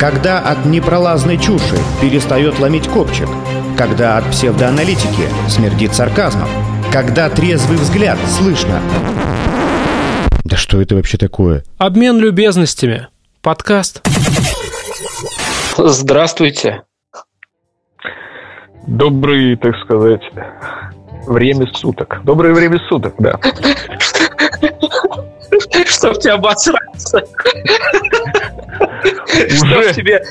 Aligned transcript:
Когда 0.00 0.38
от 0.38 0.64
непролазной 0.64 1.36
чуши 1.36 1.76
перестает 2.00 2.58
ломить 2.58 2.88
копчик. 2.88 3.28
Когда 3.76 4.16
от 4.16 4.24
псевдоаналитики 4.30 5.28
смердит 5.46 5.92
сарказмом. 5.92 6.48
Когда 6.90 7.28
трезвый 7.28 7.76
взгляд 7.76 8.18
слышно. 8.26 8.80
Да 10.44 10.56
что 10.56 10.80
это 10.80 10.94
вообще 10.94 11.18
такое? 11.18 11.64
Обмен 11.76 12.18
любезностями. 12.18 13.08
Подкаст. 13.42 14.00
Здравствуйте. 15.76 16.80
Добрый, 18.86 19.54
так 19.56 19.76
сказать, 19.84 20.22
время 21.26 21.66
суток. 21.74 22.22
Доброе 22.24 22.54
время 22.54 22.78
суток, 22.88 23.16
да. 23.18 23.38
Чтоб 25.90 26.18
тебя 26.18 26.34
обосраться. 26.34 27.22
Чтоб 29.48 29.92
тебе 29.92 30.22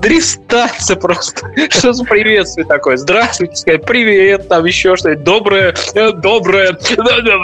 дристаться 0.00 0.96
просто. 0.96 1.48
Что 1.70 1.92
за 1.92 2.04
приветствие 2.04 2.66
такое? 2.66 2.96
Здравствуйте, 2.96 3.56
сказать, 3.56 3.84
привет, 3.84 4.48
там 4.48 4.64
еще 4.64 4.96
что-нибудь. 4.96 5.24
Доброе, 5.24 5.74
э, 5.94 6.12
доброе 6.12 6.76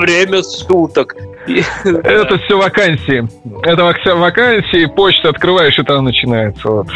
время 0.00 0.42
суток. 0.42 1.16
Это 1.46 2.38
все 2.38 2.56
вакансии. 2.56 3.28
Это 3.62 3.95
все 4.00 4.16
вакансии, 4.16 4.86
почта 4.86 5.28
открываешь, 5.28 5.78
и 5.78 5.82
там 5.82 6.04
начинается. 6.04 6.68
Вот. 6.68 6.88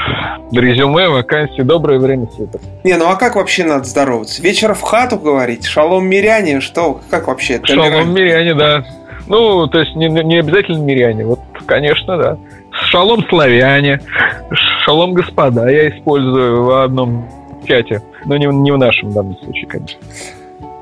Резюме, 0.52 1.08
вакансии, 1.08 1.62
доброе 1.62 1.98
время 1.98 2.26
суток. 2.36 2.60
Не, 2.84 2.96
ну 2.96 3.08
а 3.08 3.16
как 3.16 3.36
вообще 3.36 3.64
надо 3.64 3.84
здороваться? 3.84 4.40
Вечером 4.42 4.74
в 4.74 4.82
хату 4.82 5.18
говорить? 5.18 5.66
Шалом 5.66 6.06
миряне? 6.06 6.60
Что? 6.60 7.00
Как 7.10 7.28
вообще? 7.28 7.60
Шалом 7.64 8.14
миряне, 8.14 8.54
да. 8.54 8.84
Ну, 9.28 9.66
то 9.66 9.80
есть 9.80 9.94
не, 9.94 10.08
не 10.08 10.38
обязательно 10.38 10.82
миряне. 10.82 11.24
Вот, 11.24 11.40
конечно, 11.66 12.16
да. 12.16 12.38
Шалом 12.70 13.24
славяне, 13.28 14.00
шалом 14.84 15.12
господа 15.12 15.68
я 15.68 15.88
использую 15.90 16.64
в 16.64 16.82
одном 16.82 17.28
чате. 17.66 18.02
Но 18.24 18.36
не, 18.36 18.46
не 18.46 18.70
в 18.70 18.78
нашем 18.78 19.12
данном 19.12 19.36
случае, 19.38 19.66
конечно. 19.66 20.00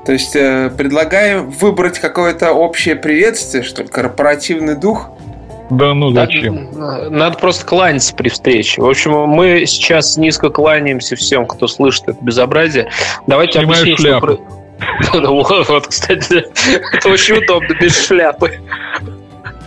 То 0.05 0.13
есть 0.13 0.35
э, 0.37 0.71
предлагаем 0.75 1.49
выбрать 1.49 1.99
какое-то 1.99 2.53
общее 2.53 2.95
приветствие, 2.95 3.63
что 3.63 3.83
ли, 3.83 3.89
корпоративный 3.89 4.75
дух? 4.75 5.09
Да 5.69 5.93
ну 5.93 6.11
зачем? 6.11 6.69
Надо, 6.71 7.09
надо 7.09 7.37
просто 7.37 7.65
кланяться 7.65 8.15
при 8.15 8.29
встрече. 8.29 8.81
В 8.81 8.87
общем, 8.87 9.11
мы 9.27 9.65
сейчас 9.65 10.15
низко 10.15 10.49
кланяемся 10.49 11.17
всем, 11.17 11.45
кто 11.45 11.67
слышит 11.67 12.07
это 12.07 12.23
безобразие. 12.23 12.89
Давайте 13.27 13.59
Снимаю 13.59 13.81
объясним, 13.81 13.97
шляпу. 13.97 14.27
что... 14.27 14.56
Вот, 15.13 15.67
вот, 15.67 15.87
кстати, 15.87 16.45
это 16.93 17.09
очень 17.09 17.37
удобно, 17.37 17.73
без 17.79 18.07
шляпы. 18.07 18.59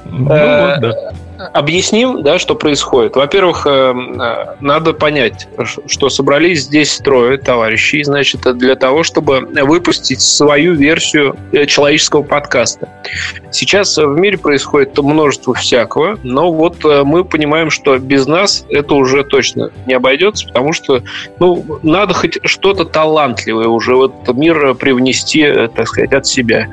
Ну, 0.06 0.32
Э, 0.32 0.74
вот, 0.74 0.80
да. 0.80 1.12
Объясним, 1.52 2.22
да, 2.22 2.38
что 2.38 2.55
происходит. 2.55 3.16
Во-первых, 3.16 3.66
э, 3.66 3.70
э, 3.70 4.55
надо 4.60 4.92
понять, 4.92 5.48
что 5.86 6.10
собрались 6.10 6.64
здесь 6.64 6.98
трое 6.98 7.38
товарищей, 7.38 8.02
значит, 8.05 8.42
для 8.58 8.74
того, 8.77 9.02
чтобы 9.05 9.41
выпустить 9.41 10.20
свою 10.20 10.74
версию 10.74 11.36
э, 11.52 11.64
человеческого 11.66 12.22
подкаста. 12.22 12.88
Сейчас 13.50 13.97
в 13.97 14.16
мире 14.16 14.36
происходит 14.36 14.97
множество 14.98 15.55
всякого, 15.55 16.19
но 16.22 16.52
вот 16.52 16.84
э, 16.84 17.05
мы 17.05 17.24
понимаем, 17.24 17.70
что 17.70 17.98
без 17.98 18.27
нас 18.27 18.66
это 18.69 18.94
уже 18.94 19.25
точно 19.25 19.70
не 19.86 19.94
обойдется, 19.94 20.47
потому 20.47 20.72
что, 20.72 21.02
ну, 21.38 21.64
надо 21.82 22.12
хоть 22.12 22.38
что-то 22.44 22.84
талантливое 22.84 23.69
уже 23.69 23.97
в 23.97 24.04
этот 24.04 24.36
мир 24.36 24.75
привнести, 24.75 25.41
э, 25.41 25.69
так 25.69 25.88
сказать, 25.88 26.12
от 26.12 26.27
себя. 26.27 26.69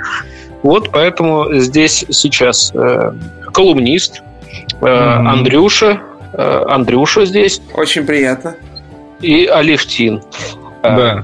Вот 0.63 0.89
поэтому 0.91 1.53
здесь 1.53 2.05
сейчас 2.09 2.71
э, 2.73 3.13
колумнист, 3.53 4.21
Мгм. 4.81 5.27
Андрюша, 5.27 5.99
э, 6.33 6.63
Андрюша 6.69 7.25
здесь 7.25 7.61
Очень 7.73 8.05
приятно. 8.05 8.55
и 9.21 9.45
Алевтин. 9.45 10.21
Э, 10.83 10.95
Да. 10.95 11.23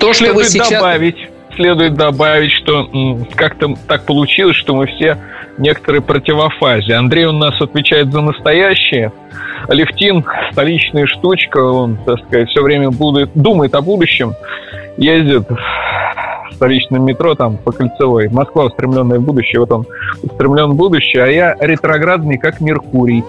То, 0.00 0.12
что 0.12 0.32
вы 0.32 0.44
Следует 0.44 0.48
сейчас... 0.48 0.70
добавить, 0.70 1.16
следует 1.54 1.94
добавить, 1.94 2.52
что 2.52 2.88
как-то 3.34 3.76
так 3.86 4.06
получилось, 4.06 4.56
что 4.56 4.74
мы 4.74 4.86
все 4.86 5.18
некоторые 5.56 6.02
противофазе. 6.02 6.94
Андрей 6.94 7.26
у 7.26 7.32
нас 7.32 7.60
отвечает 7.60 8.12
за 8.12 8.20
настоящее, 8.20 9.12
Левтин 9.68 10.24
столичная 10.52 11.06
штучка, 11.06 11.58
он, 11.58 11.96
так 12.04 12.20
сказать, 12.26 12.48
все 12.48 12.62
время 12.62 12.90
будет, 12.90 13.30
думает 13.34 13.74
о 13.74 13.82
будущем, 13.82 14.34
ездит 14.96 15.46
в 16.50 16.54
столичном 16.54 17.04
метро 17.04 17.34
там 17.34 17.56
по 17.56 17.72
кольцевой. 17.72 18.28
Москва 18.28 18.64
устремленная 18.66 19.18
в 19.18 19.22
будущее, 19.22 19.60
вот 19.60 19.72
он 19.72 19.86
устремлен 20.22 20.72
в 20.72 20.74
будущее, 20.74 21.22
а 21.24 21.26
я 21.26 21.56
ретроградный, 21.60 22.38
как 22.38 22.60
Меркурий. 22.60 23.24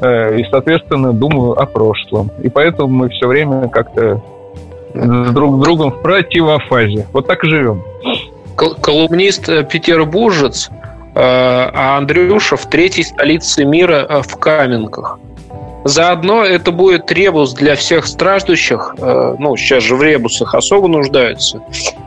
Э, 0.00 0.38
И, 0.38 0.44
соответственно, 0.50 1.12
думаю 1.12 1.52
о 1.60 1.66
прошлом. 1.66 2.30
И 2.42 2.48
поэтому 2.48 2.88
мы 2.88 3.08
все 3.08 3.26
время 3.26 3.68
как-то 3.68 4.20
друг 4.94 5.56
с 5.56 5.64
другом 5.64 5.90
в 5.90 6.02
противофазе. 6.02 7.06
Вот 7.12 7.26
так 7.26 7.44
и 7.44 7.48
живем. 7.48 7.82
Кол- 8.56 8.74
колумнист 8.74 9.48
э, 9.48 9.64
петербуржец, 9.64 10.70
э, 10.70 10.74
а 11.14 11.96
Андрюша 11.96 12.56
в 12.56 12.66
третьей 12.66 13.04
столице 13.04 13.64
мира 13.64 14.22
в 14.22 14.36
Каменках. 14.36 15.18
Заодно 15.84 16.44
это 16.44 16.70
будет 16.70 17.10
ребус 17.10 17.54
для 17.54 17.74
всех 17.74 18.06
страждущих, 18.06 18.94
э, 18.98 19.34
ну, 19.38 19.56
сейчас 19.56 19.82
же 19.82 19.96
в 19.96 20.02
ребусах 20.02 20.54
особо 20.54 20.88
нуждаются, 20.88 21.60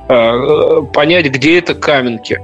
э, 0.08 0.82
понять, 0.94 1.26
где 1.28 1.60
это 1.60 1.76
Каменки. 1.76 2.40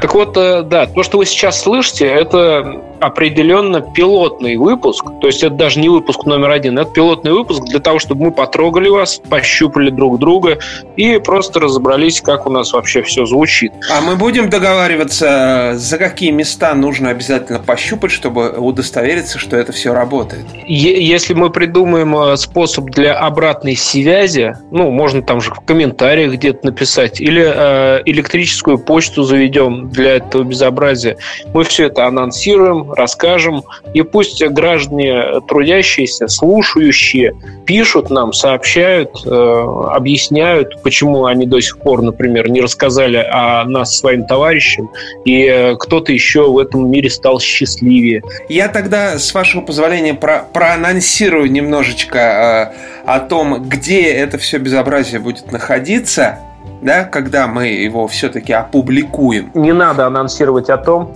Так 0.00 0.14
вот, 0.14 0.36
э, 0.36 0.62
да, 0.62 0.86
то, 0.86 1.02
что 1.02 1.18
вы 1.18 1.26
сейчас 1.26 1.60
слышите, 1.60 2.06
это 2.06 2.82
определенно 3.00 3.80
пилотный 3.80 4.56
выпуск. 4.56 5.04
То 5.20 5.26
есть 5.26 5.42
это 5.42 5.54
даже 5.54 5.80
не 5.80 5.88
выпуск 5.88 6.24
номер 6.24 6.50
один, 6.50 6.78
это 6.78 6.90
пилотный 6.90 7.32
выпуск 7.32 7.62
для 7.64 7.80
того, 7.80 7.98
чтобы 7.98 8.24
мы 8.24 8.30
потрогали 8.32 8.88
вас, 8.88 9.20
пощупали 9.28 9.90
друг 9.90 10.18
друга 10.18 10.58
и 10.96 11.18
просто 11.18 11.60
разобрались, 11.60 12.20
как 12.20 12.46
у 12.46 12.50
нас 12.50 12.72
вообще 12.72 13.02
все 13.02 13.26
звучит. 13.26 13.72
А 13.90 14.00
мы 14.00 14.16
будем 14.16 14.50
договариваться, 14.50 15.72
за 15.76 15.98
какие 15.98 16.30
места 16.30 16.74
нужно 16.74 17.10
обязательно 17.10 17.58
пощупать, 17.58 18.10
чтобы 18.10 18.50
удостовериться, 18.50 19.38
что 19.38 19.56
это 19.56 19.72
все 19.72 19.92
работает. 19.92 20.44
Если 20.66 21.34
мы 21.34 21.50
придумаем 21.50 22.16
э, 22.16 22.36
способ 22.36 22.86
для 22.86 23.14
обратной 23.18 23.76
связи, 23.76 24.56
ну, 24.70 24.90
можно 24.90 25.22
там 25.22 25.40
же 25.40 25.50
в 25.50 25.60
комментариях 25.60 26.32
где-то 26.32 26.66
написать, 26.66 27.20
или 27.20 27.44
э, 27.44 28.02
электрическую 28.06 28.78
почту 28.78 29.22
заведем 29.22 29.88
для 29.90 30.16
этого 30.16 30.42
безобразия, 30.42 31.16
мы 31.52 31.64
все 31.64 31.86
это 31.86 32.06
анонсируем, 32.06 32.89
расскажем, 32.94 33.62
и 33.94 34.02
пусть 34.02 34.42
граждане 34.44 35.40
трудящиеся, 35.48 36.28
слушающие, 36.28 37.34
пишут 37.66 38.10
нам, 38.10 38.32
сообщают, 38.32 39.10
э, 39.24 39.30
объясняют, 39.30 40.82
почему 40.82 41.26
они 41.26 41.46
до 41.46 41.60
сих 41.60 41.78
пор, 41.78 42.02
например, 42.02 42.48
не 42.50 42.60
рассказали 42.60 43.16
о 43.16 43.64
нас 43.64 43.96
своим 43.96 44.24
товарищам, 44.24 44.90
и 45.24 45.44
э, 45.44 45.76
кто-то 45.76 46.12
еще 46.12 46.50
в 46.50 46.58
этом 46.58 46.90
мире 46.90 47.10
стал 47.10 47.40
счастливее. 47.40 48.22
Я 48.48 48.68
тогда, 48.68 49.18
с 49.18 49.32
вашего 49.32 49.62
позволения, 49.62 50.14
про 50.14 50.44
проанонсирую 50.52 51.50
немножечко 51.50 52.72
э, 52.74 53.06
о 53.06 53.20
том, 53.20 53.62
где 53.68 54.02
это 54.02 54.38
все 54.38 54.58
безобразие 54.58 55.20
будет 55.20 55.52
находиться, 55.52 56.38
да, 56.82 57.04
когда 57.04 57.46
мы 57.46 57.68
его 57.68 58.06
все-таки 58.08 58.52
опубликуем. 58.52 59.50
не 59.54 59.72
надо 59.72 60.06
анонсировать 60.06 60.70
о 60.70 60.76
том, 60.76 61.12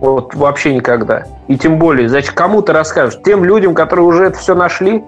вот 0.00 0.34
вообще 0.34 0.74
никогда. 0.74 1.24
И 1.48 1.56
тем 1.56 1.78
более, 1.78 2.08
значит, 2.08 2.32
кому 2.32 2.62
ты 2.62 2.72
расскажешь? 2.72 3.20
Тем 3.24 3.44
людям, 3.44 3.74
которые 3.74 4.06
уже 4.06 4.24
это 4.24 4.38
все 4.38 4.54
нашли? 4.54 5.04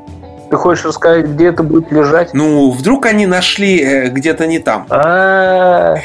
Ты 0.50 0.56
хочешь 0.58 0.84
рассказать, 0.84 1.25
где 1.25 1.47
это 1.47 1.62
будет 1.62 1.91
лежать? 1.91 2.34
Ну, 2.34 2.70
вдруг 2.72 3.06
они 3.06 3.26
нашли 3.26 3.81
э, 3.81 4.08
где-то 4.08 4.47
не 4.47 4.58
там. 4.58 4.86
А, 4.91 5.97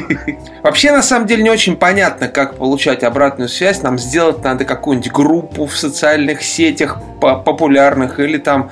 Вообще, 0.62 0.92
на 0.92 1.02
самом 1.02 1.26
деле, 1.26 1.42
не 1.42 1.48
очень 1.48 1.76
понятно, 1.76 2.28
как 2.28 2.56
получать 2.56 3.02
обратную 3.02 3.48
связь. 3.48 3.82
Нам 3.82 3.98
сделать 3.98 4.44
надо 4.44 4.66
какую-нибудь 4.66 5.10
группу 5.10 5.64
в 5.64 5.74
социальных 5.74 6.42
сетях 6.42 6.98
по- 7.22 7.36
популярных 7.36 8.20
или 8.20 8.36
там 8.36 8.70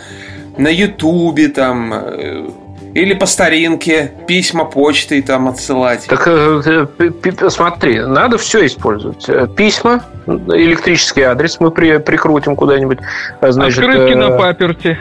на 0.59 0.69
Ютубе 0.69 1.49
там 1.49 1.94
э, 1.94 2.50
или 2.94 3.12
по 3.14 3.26
старинке 3.26 4.12
письма 4.26 4.64
почтой 4.64 5.20
там 5.23 5.49
отсылать. 5.49 6.06
Так 6.06 6.26
э, 6.26 6.87
э, 6.99 7.50
смотри, 7.50 8.00
надо 8.00 8.38
все 8.38 8.64
использовать. 8.67 9.29
Э, 9.29 9.46
Письма, 9.49 10.05
электрический 10.26 11.23
адрес 11.23 11.58
мы 11.61 11.70
при- 11.73 11.99
прикрутим 11.99 12.55
куда-нибудь. 12.56 12.99
э, 13.41 13.50
Значит, 13.50 13.79
Открытки 13.81 14.12
э, 14.12 14.17
на 14.17 14.31
паперте. 14.38 14.99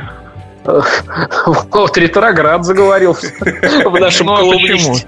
Вот 1.71 1.97
ретроград 1.97 2.63
заговорил 2.65 3.13
в 3.13 3.99
нашем 3.99 4.27
Ну, 4.27 4.33
а 4.33 4.37
колумнисте. 4.37 5.07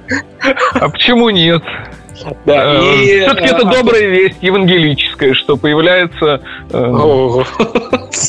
А 0.73 0.89
почему 0.89 1.29
нет? 1.29 1.63
Да, 2.45 2.79
и, 2.81 3.21
Все-таки 3.21 3.47
это 3.47 3.63
добрая 3.65 4.07
весть 4.07 4.37
евангелическая, 4.41 5.33
что 5.33 5.57
появляется 5.57 6.41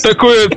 такое 0.02 0.48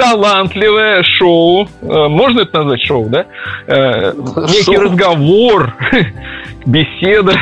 талантливое 0.00 1.02
шоу. 1.02 1.68
Э, 1.82 2.08
Можно 2.08 2.40
это 2.40 2.58
назвать 2.58 2.80
шоу, 2.82 3.08
да? 3.08 3.26
Э, 3.66 4.12
Некий 4.48 4.62
Шоу. 4.76 4.84
разговор, 4.84 5.74
беседа, 6.66 7.34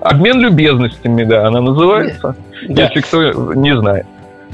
обмен 0.00 0.40
любезностями, 0.40 1.24
да, 1.24 1.46
она 1.46 1.60
называется. 1.60 2.36
Да. 2.68 2.84
Если 2.84 3.00
кто 3.00 3.54
не 3.54 3.76
знает. 3.76 4.06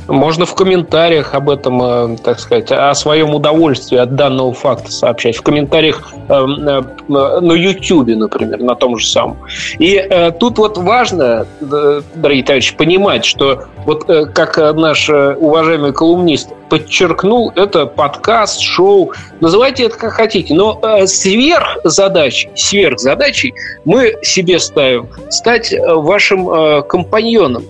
Можно 0.08 0.46
в 0.46 0.54
комментариях 0.54 1.34
об 1.34 1.49
этом, 1.49 1.82
э, 1.82 2.16
так 2.22 2.40
сказать, 2.40 2.72
о 2.72 2.94
своем 2.94 3.34
удовольствии 3.34 3.96
от 3.96 4.16
данного 4.16 4.52
факта 4.52 4.90
сообщать. 4.90 5.37
В 5.37 5.43
комментариях 5.43 6.12
э, 6.28 6.34
э, 6.34 6.82
на 7.08 7.52
YouTube, 7.52 8.08
например, 8.08 8.60
на 8.60 8.75
том 8.75 8.99
же 8.99 9.06
самом. 9.06 9.38
И 9.78 10.32
тут 10.40 10.58
вот 10.58 10.78
важно, 10.78 11.46
дорогие 11.60 12.44
товарищи, 12.44 12.75
понимать, 12.76 13.25
что 13.25 13.64
вот 13.87 14.04
как 14.04 14.56
наш 14.75 15.08
уважаемый 15.08 15.93
колумнист 15.93 16.50
подчеркнул, 16.69 17.52
это 17.54 17.87
подкаст, 17.87 18.60
шоу, 18.60 19.12
называйте 19.40 19.84
это 19.84 19.99
как 19.99 20.12
хотите, 20.12 20.54
но 20.54 20.81
сверх 21.06 21.78
задачей, 21.84 22.50
сверх 22.54 22.99
задачей 22.99 23.54
мы 23.84 24.14
себе 24.22 24.58
ставим 24.58 25.08
стать 25.31 25.75
вашим 25.78 26.82
компаньоном, 26.84 27.64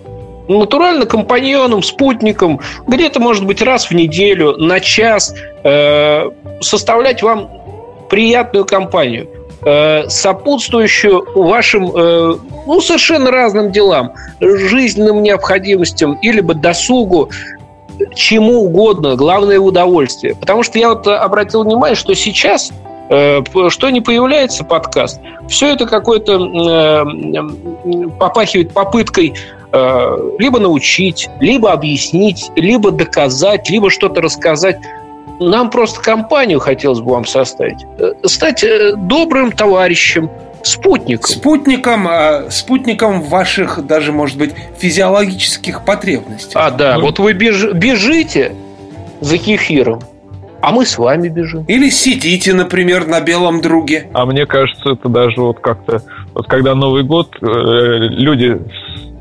натурально 0.47 1.05
компаньоном, 1.05 1.83
спутником, 1.83 2.59
где-то, 2.87 3.19
может 3.19 3.45
быть, 3.45 3.61
раз 3.61 3.89
в 3.89 3.91
неделю, 3.91 4.57
на 4.57 4.79
час, 4.79 5.33
э, 5.63 6.29
составлять 6.61 7.21
вам 7.21 7.49
приятную 8.09 8.65
компанию, 8.65 9.27
э, 9.65 10.07
сопутствующую 10.09 11.25
вашим, 11.35 11.91
э, 11.95 12.35
ну, 12.67 12.81
совершенно 12.81 13.31
разным 13.31 13.71
делам, 13.71 14.13
жизненным 14.39 15.23
необходимостям, 15.23 16.19
или 16.21 16.41
бы 16.41 16.53
досугу, 16.53 17.29
чему 18.15 18.63
угодно, 18.63 19.15
главное 19.15 19.59
удовольствие. 19.59 20.35
Потому 20.35 20.63
что 20.63 20.79
я 20.79 20.89
вот 20.89 21.07
обратил 21.07 21.63
внимание, 21.63 21.95
что 21.95 22.13
сейчас 22.15 22.71
э, 23.09 23.41
что 23.69 23.89
не 23.89 24.01
появляется 24.01 24.63
подкаст, 24.63 25.19
все 25.47 25.73
это 25.73 25.85
какое-то 25.85 26.33
э, 26.33 28.09
попахивает 28.19 28.73
попыткой 28.73 29.33
Э, 29.75 30.17
либо 30.37 30.59
научить, 30.59 31.29
либо 31.39 31.71
объяснить, 31.71 32.51
либо 32.55 32.91
доказать, 32.91 33.71
либо 33.71 33.89
что-то 33.89 34.21
рассказать. 34.21 34.77
Нам 35.39 35.71
просто 35.71 35.99
компанию 35.99 36.59
хотелось 36.59 36.99
бы 36.99 37.13
вам 37.13 37.25
составить. 37.25 37.83
Э, 37.97 38.13
стать 38.25 38.63
э, 38.63 38.93
добрым 38.95 39.51
товарищем, 39.51 40.29
спутником. 40.61 41.27
Спутником, 41.27 42.07
спутником 42.51 43.21
ваших 43.23 43.83
даже, 43.87 44.11
может 44.11 44.37
быть, 44.37 44.51
физиологических 44.77 45.83
потребностей. 45.83 46.53
А, 46.53 46.69
да. 46.69 46.97
Ну... 46.97 47.05
Вот 47.05 47.17
вы 47.17 47.33
беж, 47.33 47.65
бежите 47.73 48.53
за 49.21 49.39
кефиром, 49.39 50.03
а 50.63 50.71
мы 50.71 50.85
с 50.85 50.97
вами 50.97 51.27
бежим. 51.27 51.65
Или 51.67 51.89
сидите, 51.89 52.53
например, 52.53 53.05
на 53.05 53.19
белом 53.19 53.59
друге. 53.59 54.07
А 54.13 54.25
мне 54.25 54.45
кажется, 54.45 54.91
это 54.91 55.09
даже 55.09 55.41
вот 55.41 55.59
как-то... 55.59 56.01
Вот 56.33 56.47
когда 56.47 56.73
Новый 56.73 57.03
год, 57.03 57.35
люди 57.41 58.57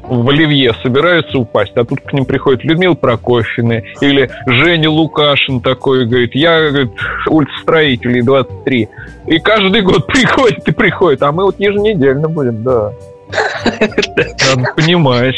в 0.05 0.29
Оливье 0.29 0.73
собираются 0.85 1.39
упасть, 1.39 1.73
а 1.75 1.85
тут 1.85 2.01
к 2.03 2.13
ним 2.13 2.27
приходит 2.27 2.63
Людмила 2.63 2.95
Прокофьевна 2.95 3.83
или 4.01 4.31
Женя 4.47 4.89
Лукашин 4.89 5.61
такой, 5.61 6.07
говорит, 6.07 6.35
я, 6.37 6.71
говорит, 6.71 6.93
улицестроителей 7.27 8.23
23. 8.23 8.89
И 9.27 9.39
каждый 9.41 9.83
год 9.83 10.07
приходит 10.07 10.69
и 10.69 10.71
приходит, 10.73 11.25
а 11.25 11.33
мы 11.33 11.45
вот 11.45 11.59
еженедельно 11.59 12.29
будем, 12.29 12.63
да. 12.63 12.93
Надо 13.81 14.75
понимать. 14.77 15.35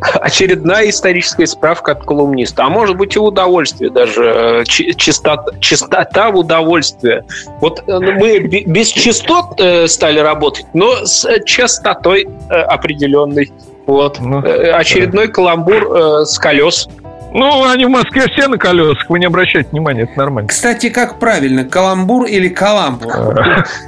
Очередная 0.00 0.90
историческая 0.90 1.46
справка 1.46 1.92
от 1.92 2.04
колумниста. 2.04 2.64
А 2.64 2.68
может 2.68 2.96
быть 2.96 3.16
и 3.16 3.18
удовольствие 3.18 3.90
даже. 3.90 4.64
Чистота, 4.66 5.44
чистота 5.60 6.30
в 6.30 6.36
удовольствие. 6.36 7.24
Вот 7.60 7.82
э, 7.86 7.98
мы 7.98 8.38
без 8.38 8.88
частот 8.88 9.60
э, 9.60 9.86
стали 9.88 10.18
работать, 10.18 10.66
но 10.74 11.04
с 11.04 11.26
частотой 11.44 12.26
э, 12.50 12.54
определенной. 12.54 13.52
Вот. 13.86 14.18
Ну, 14.20 14.38
Очередной 14.38 15.28
каламбур 15.28 16.24
с 16.26 16.38
колес. 16.38 16.88
Ну, 17.34 17.68
они 17.68 17.84
в 17.84 17.88
Москве 17.88 18.28
все 18.28 18.46
на 18.46 18.58
колесах, 18.58 19.10
вы 19.10 19.18
не 19.18 19.26
обращайте 19.26 19.68
внимания, 19.72 20.02
это 20.02 20.16
нормально. 20.16 20.48
Кстати, 20.48 20.88
как 20.88 21.18
правильно, 21.18 21.64
каламбур 21.64 22.26
или 22.26 22.48
каламбур? 22.48 23.12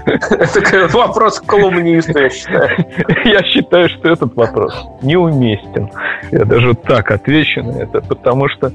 Это 0.05 0.89
вопрос 0.93 1.41
колумниста, 1.41 2.19
я 2.19 2.31
считаю. 2.31 2.87
Я 3.25 3.43
считаю, 3.45 3.89
что 3.89 4.11
этот 4.11 4.35
вопрос 4.35 4.75
неуместен. 5.03 5.91
Я 6.33 6.45
даже 6.45 6.75
так 6.75 7.11
отвечу 7.11 7.63
на 7.63 7.83
это, 7.83 8.01
потому 8.01 8.49
что 8.49 8.71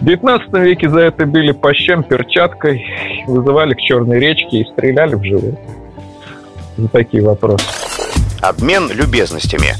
в 0.00 0.04
19 0.04 0.52
веке 0.54 0.88
за 0.88 1.00
это 1.00 1.24
били 1.24 1.52
по 1.52 1.74
щам 1.74 2.04
перчаткой, 2.04 2.84
вызывали 3.26 3.74
к 3.74 3.80
Черной 3.80 4.18
речке 4.20 4.58
и 4.58 4.64
стреляли 4.64 5.14
в 5.14 5.24
живот. 5.24 5.58
За 6.76 6.88
такие 6.88 7.22
вопросы. 7.24 7.64
Обмен 8.40 8.88
любезностями. 8.92 9.74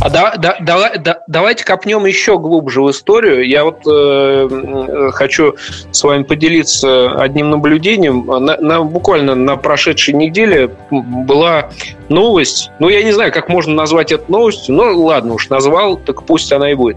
А 0.00 0.10
да, 0.10 0.34
да, 0.36 0.56
да, 0.60 0.92
да, 0.96 1.11
давайте 1.26 1.64
копнем 1.64 2.04
еще 2.06 2.38
глубже 2.38 2.82
в 2.82 2.90
историю. 2.90 3.46
Я 3.46 3.64
вот 3.64 3.80
э, 3.86 5.10
хочу 5.12 5.54
с 5.90 6.02
вами 6.02 6.22
поделиться 6.22 7.12
одним 7.12 7.50
наблюдением. 7.50 8.26
На, 8.26 8.56
на, 8.56 8.82
буквально 8.82 9.34
на 9.34 9.56
прошедшей 9.56 10.14
неделе 10.14 10.70
была 10.90 11.70
новость. 12.08 12.70
Ну, 12.78 12.88
я 12.88 13.02
не 13.02 13.12
знаю, 13.12 13.32
как 13.32 13.48
можно 13.48 13.74
назвать 13.74 14.12
это 14.12 14.30
новостью. 14.30 14.74
но 14.74 14.92
ладно 14.92 15.34
уж, 15.34 15.48
назвал, 15.48 15.96
так 15.96 16.24
пусть 16.24 16.52
она 16.52 16.70
и 16.70 16.74
будет 16.74 16.96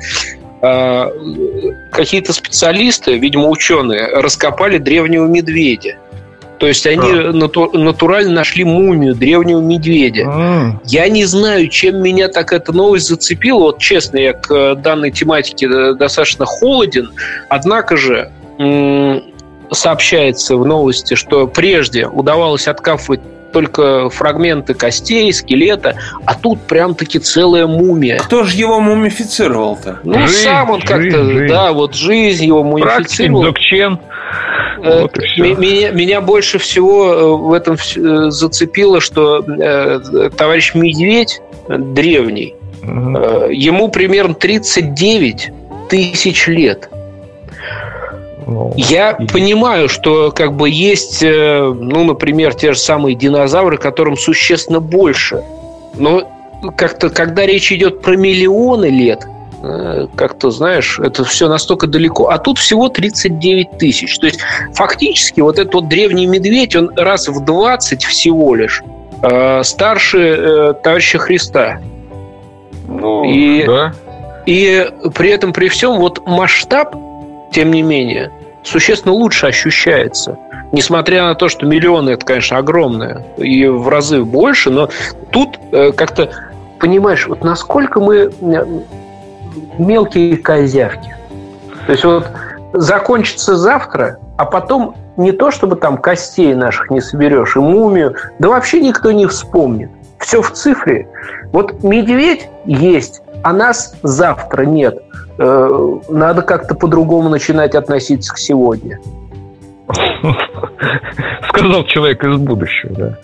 а, 0.61 1.11
какие-то 1.91 2.33
специалисты, 2.33 3.17
видимо, 3.17 3.49
ученые, 3.49 4.07
раскопали 4.07 4.77
древнего 4.77 5.27
медведя. 5.27 5.97
То 6.59 6.67
есть 6.67 6.85
они 6.87 7.11
а. 7.11 7.31
нату- 7.31 7.77
натурально 7.77 8.31
нашли 8.31 8.63
мумию 8.63 9.15
древнего 9.15 9.59
медведя. 9.59 10.25
А. 10.27 10.79
Я 10.85 11.09
не 11.09 11.25
знаю, 11.25 11.67
чем 11.67 12.01
меня 12.01 12.27
так 12.27 12.53
эта 12.53 12.71
новость 12.71 13.07
зацепила. 13.07 13.59
Вот 13.59 13.79
честно, 13.79 14.17
я 14.17 14.33
к 14.33 14.51
э, 14.51 14.75
данной 14.75 15.11
тематике 15.11 15.67
э, 15.67 15.93
достаточно 15.95 16.45
холоден. 16.45 17.11
Однако 17.49 17.97
же 17.97 18.31
сообщается 19.71 20.55
в 20.55 20.65
новости, 20.65 21.15
что 21.15 21.47
прежде 21.47 22.07
удавалось 22.07 22.67
откапывать 22.67 23.19
только 23.55 24.09
фрагменты 24.09 24.73
костей, 24.73 25.31
скелета, 25.31 25.95
а 26.25 26.35
тут 26.35 26.59
прям-таки 26.63 27.19
целая 27.19 27.67
мумия. 27.67 28.17
Кто 28.17 28.43
же 28.43 28.57
его 28.57 28.81
мумифицировал-то? 28.81 29.99
Ну, 30.03 30.27
жизнь, 30.27 30.43
сам 30.43 30.71
он 30.71 30.81
как-то, 30.81 31.47
да, 31.47 31.71
вот 31.71 31.95
жизнь 31.95 32.43
его 32.43 32.65
мумифицировал. 32.65 33.43
Практик, 33.43 33.61
Э, 34.83 35.03
вот 35.03 35.17
меня, 35.37 35.91
меня 35.91 36.19
больше 36.19 36.59
всего 36.59 37.13
э, 37.13 37.37
в 37.37 37.53
этом 37.53 37.75
э, 37.75 38.29
зацепило, 38.29 38.99
что 38.99 39.41
товарищ 40.37 40.73
Медведь 40.75 41.39
древний, 41.69 42.55
угу. 42.83 43.49
ему 43.51 43.87
примерно 43.87 44.33
39 44.33 45.49
тысяч 45.87 46.47
лет. 46.47 46.89
Ну, 48.45 48.73
Я 48.75 49.11
и... 49.11 49.27
понимаю, 49.27 49.89
что 49.89 50.31
как 50.31 50.53
бы 50.53 50.69
есть, 50.69 51.21
ну, 51.23 52.03
например, 52.03 52.53
те 52.53 52.73
же 52.73 52.79
самые 52.79 53.15
динозавры, 53.15 53.77
которым 53.77 54.17
существенно 54.17 54.79
больше. 54.79 55.43
Но 55.95 56.31
как-то, 56.77 57.09
когда 57.09 57.45
речь 57.45 57.71
идет 57.71 58.01
про 58.01 58.15
миллионы 58.15 58.85
лет, 58.85 59.25
Э, 59.67 60.05
как-то, 60.15 60.51
знаешь, 60.51 60.99
это 60.99 61.23
все 61.23 61.47
настолько 61.47 61.87
далеко. 61.87 62.29
А 62.29 62.37
тут 62.37 62.59
всего 62.59 62.87
39 62.87 63.79
тысяч. 63.79 64.19
То 64.19 64.27
есть, 64.27 64.39
фактически, 64.73 65.41
вот 65.41 65.57
этот 65.57 65.73
вот 65.73 65.87
древний 65.87 66.27
медведь, 66.27 66.75
он 66.75 66.91
раз 66.95 67.27
в 67.27 67.43
20 67.43 68.03
всего 68.03 68.53
лишь 68.53 68.83
э, 69.23 69.63
старше 69.63 70.19
э, 70.19 70.73
товарища 70.83 71.17
Христа. 71.17 71.81
Ну, 72.87 73.23
и, 73.23 73.65
да. 73.65 73.93
и 74.45 74.87
при 75.15 75.31
этом, 75.31 75.51
при 75.51 75.69
всем, 75.69 75.97
вот 75.97 76.27
масштаб, 76.27 76.95
тем 77.51 77.71
не 77.71 77.81
менее, 77.81 78.31
существенно 78.65 79.13
лучше 79.13 79.47
ощущается. 79.47 80.37
Несмотря 80.71 81.23
на 81.23 81.35
то, 81.35 81.47
что 81.47 81.65
миллионы 81.65 82.11
это, 82.11 82.25
конечно, 82.25 82.57
огромное 82.57 83.25
и 83.37 83.65
в 83.67 83.87
разы 83.87 84.23
больше, 84.23 84.71
но 84.71 84.89
тут 85.31 85.57
э, 85.71 85.91
как-то 85.93 86.29
понимаешь, 86.79 87.27
вот 87.27 87.43
насколько 87.43 87.99
мы 87.99 88.31
мелкие 89.77 90.37
козявки. 90.37 91.15
То 91.85 91.91
есть 91.91 92.03
вот 92.03 92.27
закончится 92.73 93.55
завтра, 93.55 94.19
а 94.37 94.45
потом 94.45 94.95
не 95.17 95.31
то, 95.31 95.51
чтобы 95.51 95.77
там 95.77 95.97
костей 95.97 96.53
наших 96.53 96.89
не 96.89 96.99
соберешь, 96.99 97.55
и 97.55 97.59
мумию, 97.59 98.15
да 98.39 98.49
вообще 98.49 98.81
никто 98.81 99.11
не 99.11 99.27
вспомнит. 99.27 99.89
Все 100.19 100.41
в 100.41 100.51
цифре. 100.51 101.07
Вот 101.51 101.83
медведь 101.83 102.49
есть, 102.65 103.21
а 103.43 103.53
нас 103.53 103.95
завтра 104.01 104.63
нет. 104.63 105.01
Э, 105.37 105.99
надо 106.09 106.41
как-то 106.41 106.75
по-другому 106.75 107.29
начинать 107.29 107.75
относиться 107.75 108.33
к 108.33 108.37
сегодня. 108.37 108.99
Сказал 111.49 111.83
человек 111.85 112.23
из 112.23 112.37
будущего, 112.37 112.93
да. 112.95 113.17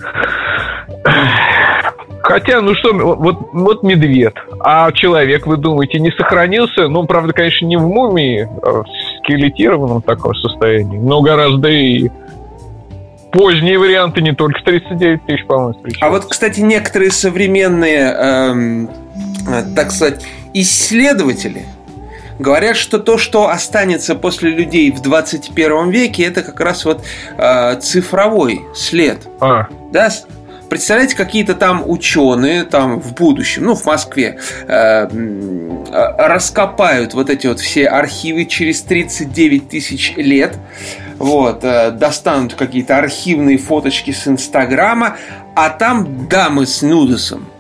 Хотя, 2.23 2.61
ну 2.61 2.75
что, 2.75 2.93
вот, 2.93 3.37
вот 3.51 3.83
медведь. 3.83 4.33
А 4.59 4.91
человек, 4.91 5.47
вы 5.47 5.57
думаете, 5.57 5.99
не 5.99 6.11
сохранился? 6.11 6.87
Ну, 6.87 7.05
правда, 7.05 7.33
конечно, 7.33 7.65
не 7.65 7.77
в 7.77 7.87
мумии, 7.87 8.47
а 8.61 8.83
в 8.83 8.85
скелетированном 9.19 10.01
таком 10.01 10.35
состоянии, 10.35 10.97
но 10.97 11.21
гораздо 11.21 11.67
и 11.69 12.09
поздние 13.31 13.79
варианты, 13.79 14.21
не 14.21 14.33
только 14.33 14.61
39 14.63 15.25
тысяч, 15.25 15.45
по-моему, 15.45 15.73
встречаются. 15.73 16.05
А 16.05 16.09
вот, 16.09 16.25
кстати, 16.25 16.59
некоторые 16.59 17.11
современные 17.11 18.13
эм, 18.13 18.89
э, 19.47 19.63
так 19.75 19.91
сказать, 19.91 20.25
исследователи 20.53 21.65
говорят, 22.41 22.75
что 22.75 22.99
то, 22.99 23.17
что 23.17 23.49
останется 23.49 24.15
после 24.15 24.51
людей 24.51 24.91
в 24.91 25.01
21 25.01 25.89
веке, 25.89 26.23
это 26.23 26.41
как 26.41 26.59
раз 26.59 26.85
вот 26.85 27.03
э, 27.37 27.79
цифровой 27.79 28.61
след. 28.75 29.19
А. 29.39 29.67
Да? 29.91 30.09
Представляете, 30.69 31.17
какие-то 31.17 31.53
там 31.53 31.83
ученые 31.85 32.63
там 32.63 33.01
в 33.01 33.13
будущем, 33.13 33.65
ну, 33.65 33.75
в 33.75 33.85
Москве, 33.85 34.39
э, 34.67 35.07
раскопают 36.17 37.13
вот 37.13 37.29
эти 37.29 37.47
вот 37.47 37.59
все 37.59 37.87
архивы 37.87 38.45
через 38.45 38.81
39 38.81 39.67
тысяч 39.67 40.13
лет, 40.15 40.55
вот, 41.17 41.65
э, 41.65 41.91
достанут 41.91 42.53
какие-то 42.53 42.97
архивные 42.97 43.57
фоточки 43.57 44.11
с 44.11 44.25
Инстаграма, 44.29 45.17
а 45.55 45.69
там 45.71 46.29
дамы 46.29 46.65
с 46.65 46.81
нудосом. 46.81 47.50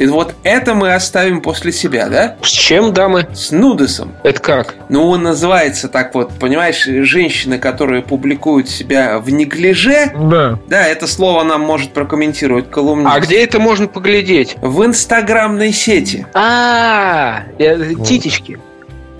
И 0.00 0.06
вот 0.06 0.34
это 0.44 0.72
мы 0.72 0.94
оставим 0.94 1.42
после 1.42 1.72
себя, 1.72 2.08
да? 2.08 2.36
С 2.40 2.48
чем, 2.48 2.94
дамы? 2.94 3.28
С 3.34 3.50
нудосом. 3.50 4.14
Это 4.22 4.40
как? 4.40 4.74
Ну, 4.88 5.06
он 5.06 5.22
называется 5.22 5.88
так 5.88 6.14
вот, 6.14 6.32
понимаешь, 6.38 6.84
женщины, 6.84 7.58
которые 7.58 8.00
публикуют 8.00 8.70
себя 8.70 9.18
в 9.18 9.28
неглиже. 9.28 10.10
Да. 10.16 10.58
Да, 10.68 10.86
это 10.86 11.06
слово 11.06 11.42
нам 11.44 11.60
может 11.60 11.92
прокомментировать 11.92 12.70
колумнист. 12.70 13.14
А 13.14 13.20
где 13.20 13.44
это 13.44 13.58
можно 13.58 13.88
поглядеть? 13.88 14.56
В 14.62 14.82
инстаграмной 14.86 15.70
сети. 15.70 16.26
А, 16.32 17.42
титечки. 17.58 18.58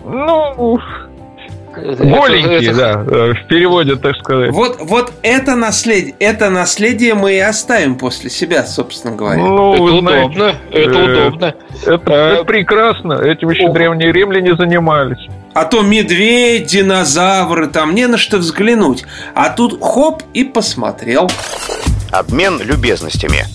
Ну, 0.03 0.81
Голенькие, 1.81 2.75
да, 2.75 3.05
э, 3.07 3.33
в 3.33 3.47
переводе, 3.47 3.97
так 3.97 4.17
сказать. 4.17 4.51
Вот, 4.53 4.79
вот 4.81 5.13
это 5.23 5.57
наследие, 5.57 6.15
это 6.19 6.51
наследие 6.51 7.15
мы 7.15 7.35
и 7.35 7.39
оставим 7.39 7.97
после 7.97 8.31
себя, 8.31 8.65
собственно 8.65 9.17
говоря. 9.17 9.41
Ну, 9.43 9.75
это 9.75 9.83
удобно, 9.83 10.55
это 10.71 10.99
э, 10.99 11.27
удобно. 11.27 11.55
Это, 11.87 12.03
а... 12.07 12.35
это 12.35 12.45
прекрасно, 12.45 13.15
этим 13.15 13.51
еще 13.51 13.67
О. 13.67 13.73
древние 13.73 14.13
римляне 14.13 14.55
занимались. 14.57 15.29
А 15.53 15.65
то 15.65 15.83
медведь, 15.83 16.67
динозавры, 16.67 17.67
там 17.67 17.95
не 17.95 18.07
на 18.07 18.19
что 18.19 18.39
взглянуть. 18.39 19.05
А 19.35 19.51
тут 19.51 19.81
хоп 19.83 20.23
и 20.33 20.45
посмотрел. 20.45 21.29
Обмен 22.13 22.61
любезностями. 22.63 23.47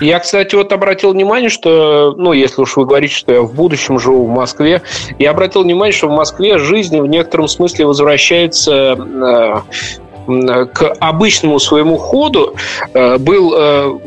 Я, 0.00 0.18
кстати, 0.18 0.54
вот 0.54 0.72
обратил 0.72 1.12
внимание, 1.12 1.48
что, 1.48 2.14
ну, 2.16 2.32
если 2.32 2.60
уж 2.62 2.76
вы 2.76 2.84
говорите, 2.84 3.14
что 3.14 3.32
я 3.32 3.42
в 3.42 3.54
будущем 3.54 3.98
живу 3.98 4.26
в 4.26 4.30
Москве, 4.30 4.82
я 5.18 5.30
обратил 5.30 5.62
внимание, 5.62 5.92
что 5.92 6.08
в 6.08 6.12
Москве 6.12 6.58
жизнь 6.58 7.00
в 7.00 7.06
некотором 7.06 7.48
смысле 7.48 7.86
возвращается 7.86 9.62
э, 10.26 10.66
к 10.66 10.96
обычному 11.00 11.58
своему 11.58 11.96
ходу. 11.96 12.54
Э, 12.92 13.18
был 13.18 13.54
э, 13.56 13.98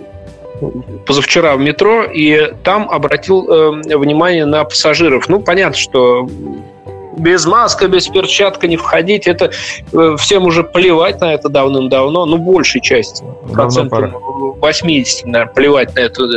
позавчера 1.05 1.55
в 1.55 1.59
метро, 1.59 2.03
и 2.03 2.53
там 2.63 2.89
обратил 2.89 3.43
внимание 3.43 4.45
на 4.45 4.65
пассажиров. 4.65 5.29
Ну, 5.29 5.39
понятно, 5.39 5.77
что 5.77 6.27
без 7.19 7.45
маска, 7.45 7.87
без 7.87 8.07
перчатка 8.07 8.67
не 8.67 8.77
входить. 8.77 9.27
Это 9.27 9.51
э, 9.93 10.15
всем 10.17 10.45
уже 10.45 10.63
плевать 10.63 11.21
на 11.21 11.33
это 11.33 11.49
давным-давно, 11.49 12.25
ну, 12.25 12.37
большей 12.37 12.81
части. 12.81 13.23
Процентов 13.53 14.13
80, 14.59 15.25
наверное, 15.25 15.53
плевать 15.53 15.95
на 15.95 15.99
эту, 15.99 16.29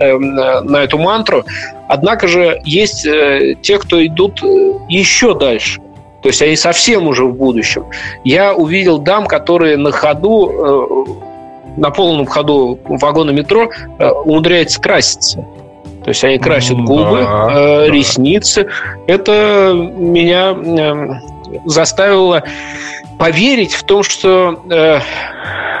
э, 0.00 0.16
на 0.18 0.78
эту 0.78 0.98
мантру. 0.98 1.44
Однако 1.88 2.28
же 2.28 2.60
есть 2.64 3.06
э, 3.06 3.56
те, 3.62 3.78
кто 3.78 4.04
идут 4.04 4.42
еще 4.88 5.34
дальше. 5.34 5.80
То 6.22 6.28
есть 6.28 6.42
они 6.42 6.56
совсем 6.56 7.06
уже 7.06 7.24
в 7.24 7.34
будущем. 7.34 7.84
Я 8.24 8.54
увидел 8.54 8.98
дам, 8.98 9.26
которые 9.26 9.76
на 9.76 9.92
ходу, 9.92 11.06
на 11.76 11.90
полном 11.90 12.26
ходу 12.26 12.80
вагона 12.84 13.30
метро 13.30 13.70
умудряются 14.24 14.80
краситься. 14.80 15.44
То 16.06 16.10
есть 16.10 16.22
они 16.22 16.38
красят 16.38 16.76
губы, 16.76 17.24
да, 17.24 17.48
э, 17.50 17.90
ресницы. 17.90 18.68
Это 19.08 19.72
меня 19.74 20.52
э, 20.52 21.60
заставило 21.64 22.44
поверить 23.18 23.74
в 23.74 23.82
том, 23.82 24.04
что 24.04 24.62
э, 24.70 25.00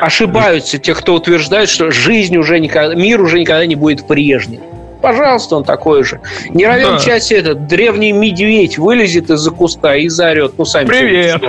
ошибаются 0.00 0.78
те, 0.78 0.96
кто 0.96 1.14
утверждает, 1.14 1.68
что 1.68 1.92
жизнь 1.92 2.36
уже 2.36 2.58
никогда, 2.58 2.96
мир 2.96 3.20
уже 3.20 3.38
никогда 3.38 3.64
не 3.66 3.76
будет 3.76 4.08
прежним. 4.08 4.62
Пожалуйста, 5.00 5.58
он 5.58 5.62
такой 5.62 6.02
же. 6.02 6.20
Не 6.50 6.66
равен 6.66 6.96
да. 6.96 6.98
части 6.98 7.34
этот 7.34 7.68
древний 7.68 8.10
медведь 8.10 8.78
вылезет 8.78 9.30
из-за 9.30 9.52
куста 9.52 9.94
и 9.94 10.08
заорет. 10.08 10.54
Ну, 10.58 10.64
сами 10.64 10.88
Привет! 10.88 11.40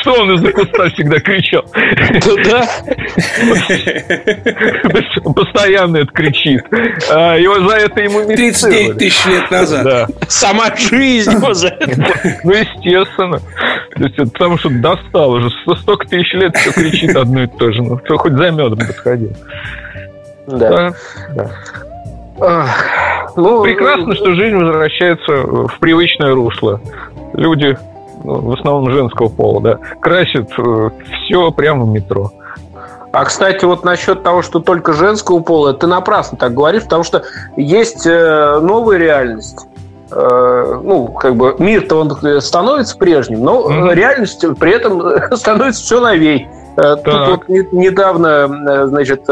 Что 0.00 0.12
он 0.20 0.34
из-за 0.34 0.52
куста 0.52 0.88
всегда 0.90 1.18
кричал? 1.20 1.64
Да. 2.44 2.68
Постоянно 5.34 5.98
это 5.98 6.12
кричит. 6.12 6.64
А, 7.10 7.36
его 7.36 7.68
за 7.68 7.76
это 7.76 8.00
ему 8.00 8.26
39 8.26 8.98
тысяч 8.98 9.26
лет 9.26 9.50
назад. 9.50 10.10
Сама 10.28 10.74
жизнь 10.76 11.32
его 11.32 11.54
за 11.54 11.68
это. 11.68 12.14
Ну, 12.44 12.52
естественно. 12.52 13.40
То 13.94 14.04
есть, 14.04 14.16
потому 14.32 14.58
что 14.58 14.70
достал 14.70 15.32
уже. 15.32 15.50
Столько 15.82 16.06
тысяч 16.06 16.32
лет 16.34 16.56
все 16.56 16.72
кричит 16.72 17.16
одно 17.16 17.44
и 17.44 17.46
то 17.46 17.72
же. 17.72 17.82
Ну, 17.82 17.98
кто 17.98 18.16
хоть 18.18 18.32
за 18.32 18.50
медом 18.50 18.78
подходил. 18.78 19.32
Да. 20.46 20.94
да. 21.34 21.50
Ну, 23.36 23.62
Прекрасно, 23.62 24.14
что 24.14 24.34
жизнь 24.34 24.56
возвращается 24.56 25.32
в 25.42 25.78
привычное 25.78 26.34
русло. 26.34 26.80
Люди 27.34 27.76
в 28.26 28.52
основном 28.52 28.90
женского 28.90 29.28
пола, 29.28 29.60
да, 29.60 29.78
красят 30.00 30.50
э, 30.58 30.90
все 31.12 31.50
прямо 31.52 31.84
в 31.84 31.88
метро. 31.88 32.32
А, 33.12 33.24
кстати, 33.24 33.64
вот 33.64 33.84
насчет 33.84 34.22
того, 34.22 34.42
что 34.42 34.60
только 34.60 34.92
женского 34.92 35.40
пола, 35.40 35.72
ты 35.72 35.86
напрасно 35.86 36.36
так 36.36 36.52
говоришь, 36.52 36.82
потому 36.82 37.04
что 37.04 37.22
есть 37.56 38.06
э, 38.06 38.58
новая 38.60 38.98
реальность. 38.98 39.66
Э, 40.10 40.80
ну, 40.82 41.08
как 41.08 41.36
бы 41.36 41.54
мир-то 41.58 42.00
он 42.00 42.40
становится 42.40 42.98
прежним, 42.98 43.42
но 43.42 43.70
mm-hmm. 43.70 43.94
реальность 43.94 44.44
при 44.58 44.72
этом 44.72 45.02
становится 45.36 45.82
все 45.82 46.00
новей. 46.00 46.48
Так. 46.74 47.04
Тут 47.04 47.28
вот 47.28 47.72
недавно, 47.72 48.86
значит, 48.88 49.22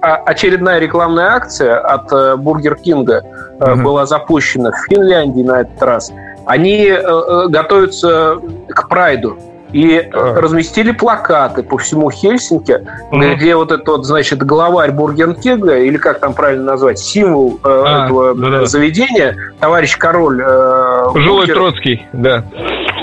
очередная 0.00 0.78
рекламная 0.78 1.32
акция 1.34 1.78
от 1.78 2.40
Бургер 2.40 2.76
Кинга 2.76 3.24
mm-hmm. 3.58 3.82
была 3.82 4.06
запущена 4.06 4.70
в 4.70 4.88
Финляндии 4.88 5.42
на 5.42 5.60
этот 5.60 5.82
раз– 5.82 6.10
они 6.48 6.86
э, 6.86 6.96
э, 6.96 7.48
готовятся 7.48 8.38
к 8.68 8.88
прайду 8.88 9.38
и 9.70 9.98
а. 9.98 10.40
разместили 10.40 10.92
плакаты 10.92 11.62
по 11.62 11.76
всему 11.76 12.10
Хельсинки, 12.10 12.80
mm 13.12 13.34
где 13.36 13.54
вот 13.54 13.70
этот 13.70 13.86
вот, 13.86 14.06
значит, 14.06 14.38
главарь 14.42 14.92
Бургенкега, 14.92 15.78
или 15.78 15.98
как 15.98 16.20
там 16.20 16.32
правильно 16.32 16.64
назвать, 16.64 16.98
символ 16.98 17.60
э, 17.62 17.68
а, 17.68 18.04
этого 18.04 18.34
да, 18.34 18.50
да. 18.50 18.66
заведения, 18.66 19.36
товарищ 19.60 19.98
король... 19.98 20.42
Э, 20.42 21.10
Жилой 21.14 21.46
Троцкий, 21.48 22.06
да. 22.14 22.44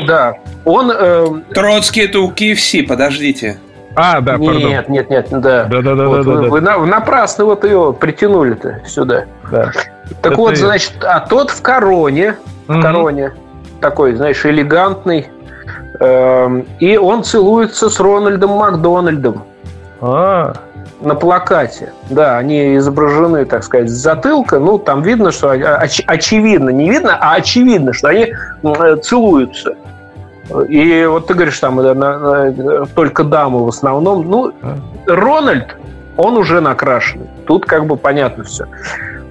Да. 0.07 0.33
Он... 0.65 0.91
Э, 0.91 1.27
Троцкий 1.53 2.05
это 2.05 2.21
у 2.21 2.31
KFC, 2.31 2.81
подождите. 2.81 3.59
А, 3.95 4.21
да, 4.21 4.37
нет, 4.37 4.51
пардон. 4.51 4.69
Нет, 4.69 4.89
нет, 4.89 5.09
нет, 5.09 5.27
да. 5.29 5.63
Да, 5.65 5.81
да, 5.81 5.95
да, 5.95 6.07
вот, 6.07 6.25
да, 6.25 6.31
вы, 6.31 6.41
да. 6.41 6.49
Вы 6.49 6.61
на, 6.61 6.85
напрасно 6.85 7.45
вот 7.45 7.63
ее 7.63 7.95
притянули-то 7.97 8.81
сюда. 8.85 9.25
Да. 9.49 9.71
Так 10.19 10.33
это 10.33 10.35
вот, 10.35 10.53
и... 10.53 10.55
значит, 10.57 10.93
а 11.03 11.19
тот 11.21 11.49
в 11.51 11.61
короне, 11.61 12.35
в 12.67 12.77
mm 12.77 12.81
короне. 12.81 13.33
Такой, 13.79 14.15
знаешь, 14.15 14.45
элегантный. 14.45 15.29
Эм, 15.99 16.65
и 16.79 16.97
он 16.97 17.23
целуется 17.23 17.89
с 17.89 17.99
Рональдом 17.99 18.51
Макдональдом. 18.51 19.43
А, 20.01 20.53
на 21.01 21.15
плакате. 21.15 21.93
Да, 22.09 22.37
они 22.37 22.77
изображены, 22.77 23.45
так 23.45 23.63
сказать, 23.63 23.89
с 23.89 23.93
затылка. 23.93 24.59
Ну, 24.59 24.77
там 24.77 25.01
видно, 25.01 25.31
что 25.31 25.53
оч- 25.53 26.03
очевидно, 26.05 26.69
не 26.69 26.89
видно, 26.89 27.17
а 27.19 27.35
очевидно, 27.35 27.93
что 27.93 28.09
они 28.09 28.33
э, 28.63 28.95
целуются. 28.97 29.75
И 30.69 31.05
вот 31.05 31.27
ты 31.27 31.33
говоришь, 31.33 31.59
там 31.59 31.77
на, 31.77 31.93
на, 31.93 32.85
только 32.87 33.23
дамы 33.23 33.65
в 33.65 33.67
основном. 33.67 34.29
Ну, 34.29 34.53
Рональд, 35.07 35.75
он 36.17 36.37
уже 36.37 36.61
накрашенный. 36.61 37.27
Тут 37.47 37.65
как 37.65 37.85
бы 37.87 37.97
понятно 37.97 38.43
все. 38.43 38.65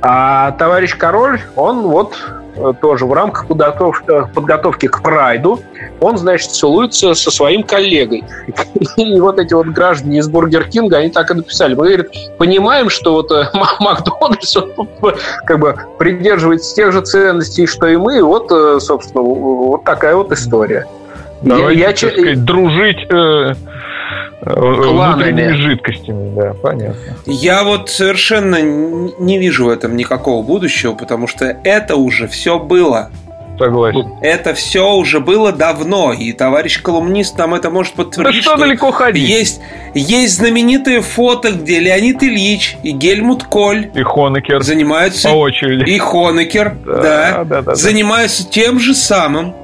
А 0.03 0.53
товарищ 0.53 0.97
король, 0.97 1.41
он 1.57 1.83
вот 1.83 2.17
Э, 2.57 2.73
тоже 2.81 3.05
в 3.05 3.13
рамках 3.13 3.47
подготовки, 3.47 4.87
к 4.87 5.03
прайду, 5.03 5.61
он, 6.01 6.19
значит, 6.19 6.53
целуется 6.53 7.15
со 7.15 7.31
своим 7.31 7.65
коллегой. 7.65 8.25
И 8.97 9.21
вот 9.21 9.39
эти 9.39 9.55
вот 9.55 9.67
граждане 9.69 10.19
из 10.19 10.29
Бургер 10.29 10.65
Кинга, 10.69 10.99
они 10.99 11.11
так 11.11 11.31
и 11.31 11.35
написали. 11.35 11.75
Мы, 11.75 11.87
говорит, 11.87 12.11
понимаем, 12.39 12.91
что 12.91 13.15
вот 13.15 13.33
э, 13.33 13.49
Макдональдс 13.81 14.57
как 15.45 15.59
бы 15.59 15.77
придерживается 15.99 16.75
тех 16.75 16.93
же 16.93 17.01
ценностей, 17.01 17.67
что 17.67 17.89
и 17.89 17.97
мы. 17.97 18.23
Вот, 18.23 18.51
э, 18.53 18.79
собственно, 18.81 19.23
вот 19.23 19.85
такая 19.85 20.15
вот 20.15 20.31
история. 20.31 20.87
Давайте, 21.45 21.81
я, 21.81 21.89
я, 21.89 21.95
так 21.95 22.13
сказать, 22.13 22.45
дружить 22.45 23.09
Внутренними 24.45 25.53
жидкостями, 25.53 26.35
да, 26.37 26.53
понятно. 26.53 27.17
Я 27.25 27.65
вот 27.65 27.89
совершенно 27.89 28.61
не 28.61 29.39
вижу 29.39 29.67
в 29.67 29.69
этом 29.71 29.97
никакого 29.97 30.43
будущего, 30.43 30.93
потому 30.93 31.27
что 31.27 31.57
это 31.65 31.97
уже 31.97 32.29
все 32.29 32.59
было. 32.59 33.11
Согласен. 33.59 34.13
Это 34.21 34.53
все 34.53 34.95
уже 34.95 35.21
было 35.21 35.53
давно, 35.53 36.13
и 36.13 36.33
товарищ 36.33 36.83
колумнист 36.83 37.39
нам 37.39 37.55
это 37.55 37.71
может 37.71 37.95
подтвердить. 37.95 38.41
Да 38.41 38.43
что, 38.43 38.57
что 38.57 38.67
далеко 38.67 38.91
ходить? 38.91 39.29
Есть, 39.29 39.61
есть 39.95 40.37
знаменитые 40.37 41.01
фото, 41.01 41.53
где 41.53 41.79
Леонид 41.79 42.23
Ильич 42.23 42.77
и 42.83 42.91
Гельмут 42.91 43.45
Коль 43.45 43.91
и 43.95 44.03
Хонекер 44.03 44.63
занимаются 44.63 45.29
по 45.29 45.35
очереди. 45.35 45.89
И 45.89 45.99
Хонекер, 45.99 46.75
да, 46.85 47.01
да, 47.03 47.45
да, 47.45 47.63
да 47.63 47.75
занимаются 47.77 48.51
тем 48.51 48.81
же 48.81 48.93
самым 48.93 49.55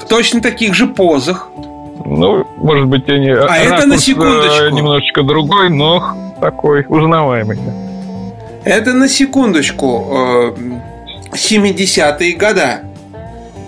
в 0.00 0.04
точно 0.08 0.40
таких 0.40 0.74
же 0.74 0.86
позах. 0.86 1.48
Ну, 2.04 2.46
может 2.56 2.86
быть, 2.86 3.08
они 3.08 3.30
а 3.30 3.56
это 3.56 3.86
на 3.86 3.98
секундочку. 3.98 4.74
немножечко 4.74 5.22
другой, 5.22 5.70
но 5.70 6.34
такой 6.40 6.84
узнаваемый. 6.88 7.58
Это 8.64 8.92
на 8.92 9.08
секундочку. 9.08 10.54
70-е 11.32 12.32
э, 12.32 12.36
года. 12.36 12.80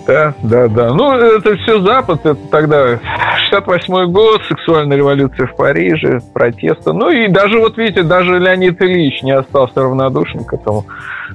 Да, 0.07 0.33
да, 0.41 0.67
да. 0.67 0.93
Ну, 0.93 1.13
это 1.13 1.55
все 1.57 1.81
Запад, 1.81 2.25
это 2.25 2.39
тогда 2.49 2.99
68-й 3.51 4.07
год, 4.07 4.41
сексуальная 4.47 4.97
революция 4.97 5.47
в 5.47 5.55
Париже, 5.55 6.19
протесты. 6.33 6.93
Ну 6.93 7.09
и 7.11 7.27
даже, 7.27 7.59
вот 7.59 7.77
видите, 7.77 8.03
даже 8.03 8.39
Леонид 8.39 8.81
Ильич 8.81 9.21
не 9.21 9.31
остался 9.31 9.81
равнодушен 9.81 10.45
к 10.45 10.53
этому. 10.53 10.85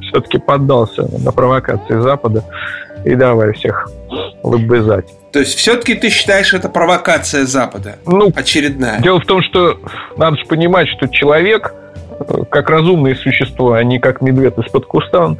Все-таки 0.08 0.38
поддался 0.38 1.06
на 1.22 1.30
провокации 1.30 2.00
Запада 2.00 2.42
и 3.04 3.14
давай 3.14 3.52
всех 3.52 3.88
лобызать. 4.42 5.06
То 5.32 5.40
есть 5.40 5.56
все-таки 5.56 5.94
ты 5.94 6.10
считаешь 6.10 6.54
это 6.54 6.68
провокация 6.68 7.44
Запада? 7.44 7.96
Ну, 8.06 8.32
очередная. 8.34 9.00
Дело 9.00 9.20
в 9.20 9.26
том, 9.26 9.42
что 9.42 9.80
надо 10.16 10.36
же 10.36 10.44
понимать, 10.46 10.88
что 10.88 11.08
человек 11.08 11.74
как 12.50 12.70
разумное 12.70 13.16
существо, 13.16 13.72
а 13.72 13.82
не 13.82 13.98
как 13.98 14.20
медведь 14.20 14.54
из-под 14.58 14.86
куста, 14.86 15.24
он 15.24 15.38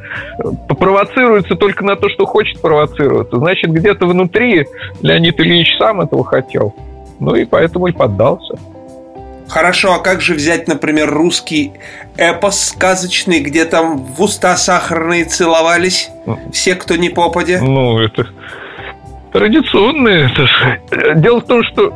провоцируется 0.67 1.55
только 1.55 1.85
на 1.85 1.95
то, 1.95 2.09
что 2.09 2.25
хочет 2.25 2.59
провоцироваться. 2.59 3.37
Значит, 3.37 3.71
где-то 3.71 4.05
внутри 4.05 4.67
Леонид 5.01 5.39
Ильич 5.39 5.77
сам 5.77 6.01
этого 6.01 6.25
хотел. 6.25 6.75
Ну 7.19 7.35
и 7.35 7.45
поэтому 7.45 7.87
и 7.87 7.93
поддался. 7.93 8.55
Хорошо, 9.47 9.93
а 9.93 9.99
как 9.99 10.21
же 10.21 10.33
взять, 10.33 10.67
например, 10.67 11.09
русский 11.09 11.73
эпос 12.17 12.69
сказочный, 12.69 13.41
где 13.41 13.65
там 13.65 13.97
в 13.97 14.21
уста 14.21 14.57
сахарные 14.57 15.25
целовались 15.25 16.09
все, 16.51 16.75
кто 16.75 16.95
не 16.95 17.09
попадя? 17.09 17.61
Ну, 17.61 17.99
это 17.99 18.27
традиционные. 19.31 20.31
Дело 21.15 21.41
в 21.41 21.45
том, 21.45 21.63
что 21.63 21.93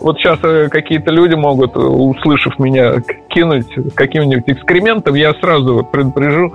вот 0.00 0.18
сейчас 0.18 0.38
э, 0.42 0.68
какие-то 0.70 1.10
люди 1.10 1.34
могут, 1.34 1.76
э, 1.76 1.78
услышав 1.78 2.58
меня, 2.58 3.02
кинуть 3.28 3.66
каким-нибудь 3.94 4.48
экскрементом, 4.48 5.14
я 5.14 5.34
сразу 5.34 5.86
предупрежу, 5.90 6.54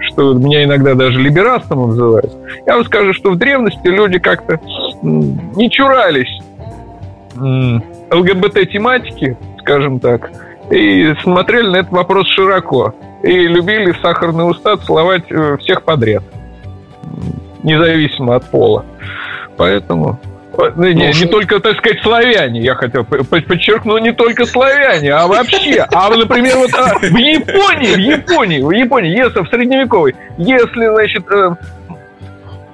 что 0.00 0.34
меня 0.34 0.64
иногда 0.64 0.94
даже 0.94 1.20
либерастом 1.20 1.88
называют. 1.88 2.32
Я 2.66 2.76
вам 2.76 2.84
скажу, 2.84 3.12
что 3.14 3.30
в 3.30 3.36
древности 3.36 3.86
люди 3.86 4.18
как-то 4.18 4.58
не 5.02 5.70
чурались 5.70 6.40
ЛГБТ-тематики, 8.10 9.36
скажем 9.60 10.00
так, 10.00 10.30
и 10.70 11.14
смотрели 11.22 11.68
на 11.68 11.76
этот 11.78 11.92
вопрос 11.92 12.26
широко. 12.28 12.94
И 13.22 13.32
любили 13.32 13.92
в 13.92 14.00
сахарные 14.00 14.46
уста 14.46 14.76
целовать 14.78 15.24
э, 15.30 15.56
всех 15.58 15.82
подряд, 15.82 16.22
независимо 17.62 18.36
от 18.36 18.50
пола. 18.50 18.84
Поэтому 19.58 20.18
не, 20.76 20.94
не, 20.94 21.12
не 21.12 21.26
только, 21.26 21.60
так 21.60 21.78
сказать, 21.78 22.02
славяне, 22.02 22.60
я 22.60 22.74
хотел 22.74 23.04
подчеркну, 23.04 23.98
не 23.98 24.12
только 24.12 24.46
славяне, 24.46 25.12
а 25.12 25.26
вообще. 25.26 25.86
А, 25.92 26.10
например, 26.10 26.56
вот 26.56 26.70
а, 26.74 26.98
в 26.98 27.04
Японии, 27.04 27.94
в 27.94 27.98
Японии, 27.98 28.60
в 28.60 28.70
Японии, 28.70 29.16
если 29.16 29.40
в 29.40 29.48
средневековой, 29.48 30.16
если, 30.38 30.86
значит, 30.86 31.24
э, 31.30 31.54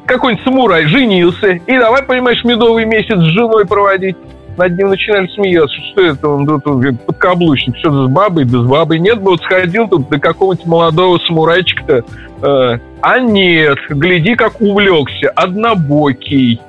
какой-нибудь 0.06 0.44
самурай 0.44 0.86
женился, 0.86 1.48
и 1.48 1.78
давай, 1.78 2.02
понимаешь, 2.02 2.42
медовый 2.44 2.84
месяц 2.86 3.18
с 3.18 3.34
женой 3.34 3.66
проводить, 3.66 4.16
над 4.56 4.76
ним 4.76 4.88
начинали 4.88 5.26
смеяться, 5.28 5.76
что 5.92 6.02
это 6.02 6.28
он 6.28 6.46
тут 6.46 6.64
подкаблучник, 7.06 7.76
все 7.76 7.90
с 7.90 8.10
бабой, 8.10 8.44
без 8.44 8.62
бабы. 8.62 8.98
Нет 8.98 9.20
бы 9.20 9.32
вот 9.32 9.42
сходил 9.42 9.88
тут 9.88 10.08
до 10.08 10.18
какого-нибудь 10.18 10.66
молодого 10.66 11.18
самурайчика-то. 11.18 12.04
Э, 12.42 12.78
а 13.00 13.20
нет, 13.20 13.78
гляди, 13.88 14.34
как 14.34 14.60
увлекся, 14.60 15.30
однобокий. 15.30 16.60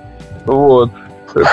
Вот. 0.45 0.91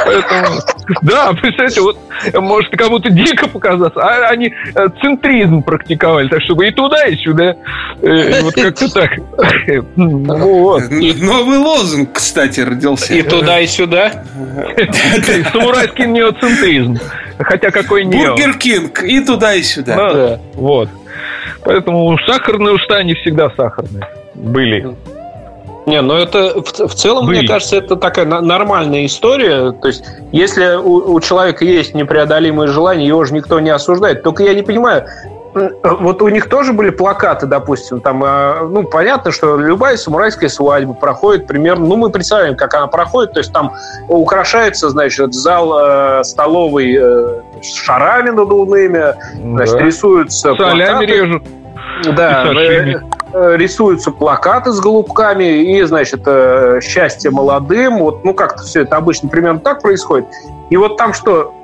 Поэтому, 0.04 0.60
да, 1.02 1.32
представьте, 1.32 1.80
вот 1.80 1.98
может 2.34 2.76
кому-то 2.76 3.10
дико 3.10 3.48
показаться, 3.48 4.00
а 4.00 4.28
они 4.28 4.52
э, 4.74 4.88
центризм 5.00 5.62
практиковали, 5.62 6.28
так 6.28 6.42
чтобы 6.42 6.68
и 6.68 6.70
туда, 6.70 7.06
и 7.06 7.16
сюда. 7.16 7.56
Э, 8.02 8.40
вот 8.42 8.54
как-то 8.54 8.92
так. 8.92 9.10
Вот. 9.96 10.82
Новый 10.90 11.58
лозунг, 11.58 12.12
кстати, 12.12 12.60
родился. 12.60 13.14
И 13.14 13.22
туда, 13.22 13.60
и 13.60 13.66
сюда. 13.66 14.24
Самурайский 15.52 16.06
неоцентризм. 16.06 16.98
Хотя 17.38 17.70
какой 17.70 18.04
не. 18.04 18.16
Бургер 18.16 18.56
Кинг 18.58 19.02
и 19.02 19.20
туда, 19.20 19.54
и 19.54 19.62
сюда. 19.62 19.96
Ну 19.96 20.40
вот. 20.54 20.88
Поэтому 21.64 22.16
сахарные 22.26 22.74
уста 22.74 23.02
не 23.02 23.14
всегда 23.14 23.50
сахарные 23.56 24.06
были. 24.34 24.94
Не, 25.86 26.00
ну 26.00 26.14
это 26.14 26.62
в, 26.62 26.88
в 26.88 26.94
целом, 26.94 27.26
Были. 27.26 27.40
мне 27.40 27.48
кажется, 27.48 27.76
это 27.76 27.96
такая 27.96 28.24
нормальная 28.24 29.04
история. 29.04 29.72
То 29.72 29.88
есть, 29.88 30.04
если 30.32 30.76
у, 30.76 31.12
у 31.14 31.20
человека 31.20 31.64
есть 31.64 31.94
непреодолимое 31.94 32.68
желание, 32.68 33.06
его 33.06 33.24
же 33.24 33.34
никто 33.34 33.60
не 33.60 33.70
осуждает. 33.70 34.22
Только 34.22 34.42
я 34.44 34.54
не 34.54 34.62
понимаю, 34.62 35.06
вот 35.54 36.20
у 36.22 36.28
них 36.28 36.48
тоже 36.48 36.72
были 36.72 36.90
плакаты, 36.90 37.46
допустим, 37.46 38.00
там, 38.00 38.22
а, 38.24 38.66
ну, 38.68 38.84
понятно, 38.84 39.30
что 39.30 39.56
любая 39.56 39.96
самурайская 39.96 40.48
свадьба 40.48 40.94
проходит 40.94 41.46
примерно, 41.46 41.86
ну, 41.86 41.96
мы 41.96 42.10
представляем, 42.10 42.56
как 42.56 42.74
она 42.74 42.88
проходит, 42.88 43.34
то 43.34 43.38
есть 43.40 43.52
там 43.52 43.72
украшается, 44.08 44.90
значит, 44.90 45.32
зал 45.32 45.78
э, 45.78 46.24
столовый 46.24 46.96
э, 46.98 47.40
шарами 47.62 48.30
надувными, 48.30 49.14
значит, 49.54 49.74
да. 49.74 49.80
рисуются 49.80 50.54
Солями 50.54 50.80
плакаты. 50.80 51.06
режут. 51.06 51.42
Да, 52.16 52.44
рисуются 53.34 54.10
плакаты 54.10 54.72
с 54.72 54.80
голубками 54.80 55.62
и, 55.62 55.82
значит, 55.82 56.22
э, 56.26 56.80
счастье 56.82 57.30
молодым. 57.30 57.98
Вот, 57.98 58.24
ну, 58.24 58.34
как-то 58.34 58.62
все 58.62 58.82
это 58.82 58.96
обычно 58.96 59.28
примерно 59.28 59.60
так 59.60 59.82
происходит. 59.82 60.26
И 60.70 60.76
вот 60.76 60.96
там 60.96 61.12
что 61.12 61.54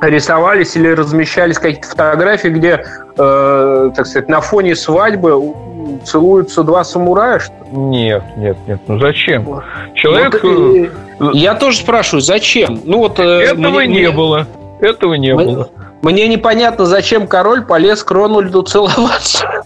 рисовались 0.00 0.76
или 0.76 0.88
размещались 0.88 1.58
какие-то 1.58 1.88
фотографии, 1.88 2.48
где, 2.48 2.84
э, 3.16 3.90
так 3.94 4.06
сказать, 4.06 4.28
на 4.28 4.40
фоне 4.40 4.76
свадьбы 4.76 5.54
целуются 6.04 6.62
два 6.62 6.84
самурая? 6.84 7.38
Что? 7.38 7.54
Нет, 7.70 8.22
нет, 8.36 8.56
нет. 8.66 8.80
Ну 8.86 8.98
зачем? 8.98 9.62
Человек. 9.94 10.42
Вот, 11.18 11.34
я 11.34 11.54
тоже 11.54 11.78
спрашиваю, 11.78 12.20
зачем? 12.20 12.80
Ну 12.84 12.98
вот 12.98 13.18
этого 13.18 13.78
мне, 13.78 13.86
не 13.86 13.98
мне... 14.00 14.10
было. 14.10 14.46
Этого 14.84 15.14
не 15.14 15.34
мы... 15.34 15.44
было. 15.44 15.70
Мне 16.02 16.28
непонятно, 16.28 16.84
зачем 16.84 17.26
король 17.26 17.64
полез 17.64 18.04
к 18.04 18.10
Рональду 18.10 18.62
целоваться. 18.62 19.62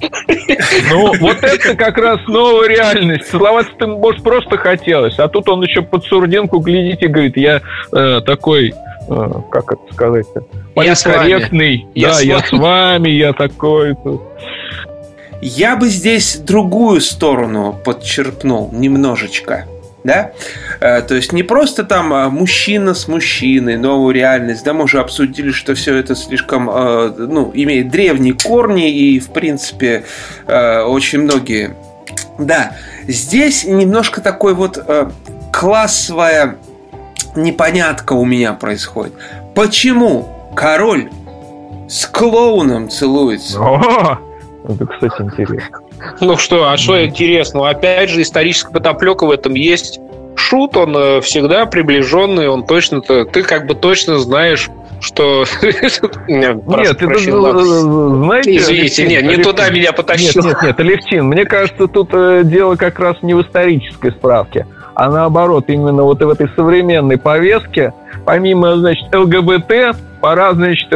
Ну, 0.91 1.13
вот 1.21 1.43
это 1.43 1.75
как 1.75 1.99
раз 1.99 2.21
новая 2.29 2.69
реальность. 2.69 3.29
Целоваться 3.29 3.73
ты, 3.77 3.89
может, 3.89 4.23
просто 4.23 4.57
хотелось. 4.57 5.19
А 5.19 5.27
тут 5.27 5.49
он 5.49 5.63
еще 5.63 5.83
под 5.83 6.05
сурдинку 6.05 6.61
глядит 6.61 7.03
и 7.03 7.09
говорит, 7.09 7.37
я 7.37 7.61
э, 7.93 8.21
такой 8.25 8.73
э, 9.09 9.31
как 9.51 9.73
это 9.73 9.83
сказать-то? 9.93 10.45
Политкорректный. 10.75 11.89
Я 11.97 12.11
да, 12.11 12.21
я 12.21 12.39
с 12.39 12.53
вами, 12.53 13.11
я 13.11 13.33
такой. 13.33 13.97
Я 15.41 15.75
бы 15.77 15.89
здесь 15.89 16.37
другую 16.37 17.01
сторону 17.01 17.77
подчеркнул 17.85 18.71
немножечко 18.73 19.67
да? 20.09 20.33
Э, 20.81 21.03
то 21.03 21.15
есть 21.15 21.33
не 21.33 21.43
просто 21.43 21.85
там 21.85 22.13
а, 22.13 22.31
мужчина 22.31 22.95
с 22.95 23.07
мужчиной, 23.07 23.77
новую 23.77 24.15
реальность, 24.15 24.65
да, 24.65 24.73
мы 24.73 24.85
уже 24.85 25.01
обсудили, 25.01 25.53
что 25.53 25.75
все 25.75 25.97
это 25.97 26.17
слишком, 26.17 26.69
э, 26.71 27.15
ну, 27.17 27.51
имеет 27.55 27.91
древние 27.91 28.33
корни 28.33 28.91
и, 28.91 29.21
в 29.21 29.29
принципе, 29.29 30.05
э, 30.47 30.81
очень 30.81 31.21
многие... 31.21 31.77
Да, 32.39 32.77
здесь 33.07 33.65
немножко 33.65 34.21
такой 34.21 34.55
вот 34.55 34.83
классовая 35.53 36.57
непонятка 37.37 38.13
у 38.15 38.25
меня 38.25 38.53
происходит. 38.53 39.13
Почему 39.55 40.29
король 40.55 41.11
с 41.89 42.07
клоуном 42.07 42.89
целуется? 42.89 43.61
О, 43.61 44.19
это, 44.69 44.87
кстати, 44.87 45.23
интересно. 45.23 45.81
Ну 46.21 46.37
что, 46.37 46.71
а 46.71 46.77
что 46.77 47.05
интересного? 47.05 47.71
Опять 47.71 48.11
же, 48.11 48.23
историческая 48.23 48.73
подоплека 48.73 49.27
в 49.27 49.31
этом 49.31 49.55
есть. 49.55 50.01
Шут, 50.37 50.77
он 50.77 50.97
э, 50.97 51.21
всегда 51.21 51.67
приближенный, 51.67 52.49
он 52.49 52.65
точно, 52.65 53.01
ты 53.01 53.43
как 53.43 53.67
бы 53.67 53.75
точно 53.75 54.19
знаешь, 54.19 54.69
что... 55.01 55.45
Нет, 56.29 56.59
это, 56.69 57.05
э, 57.05 57.19
знаете... 57.19 58.57
Извините, 58.57 59.07
нет, 59.07 59.25
не 59.25 59.37
туда 59.43 59.69
меня 59.71 59.93
потащил. 59.93 60.43
Нет, 60.43 60.45
нет, 60.45 60.63
нет, 60.63 60.81
Алевтин, 60.81 61.25
мне 61.27 61.45
кажется, 61.45 61.89
тут 61.89 62.11
э, 62.13 62.43
дело 62.45 62.77
как 62.77 62.99
раз 62.99 63.17
не 63.23 63.35
в 63.35 63.43
исторической 63.43 64.13
справке, 64.13 64.67
а 64.95 65.11
наоборот, 65.11 65.65
именно 65.69 66.05
вот 66.05 66.23
в 66.23 66.29
этой 66.29 66.49
современной 66.55 67.19
повестке, 67.19 67.93
помимо, 68.25 68.77
значит, 68.77 69.13
ЛГБТ, 69.15 69.97
пора, 70.21 70.53
значит, 70.55 70.89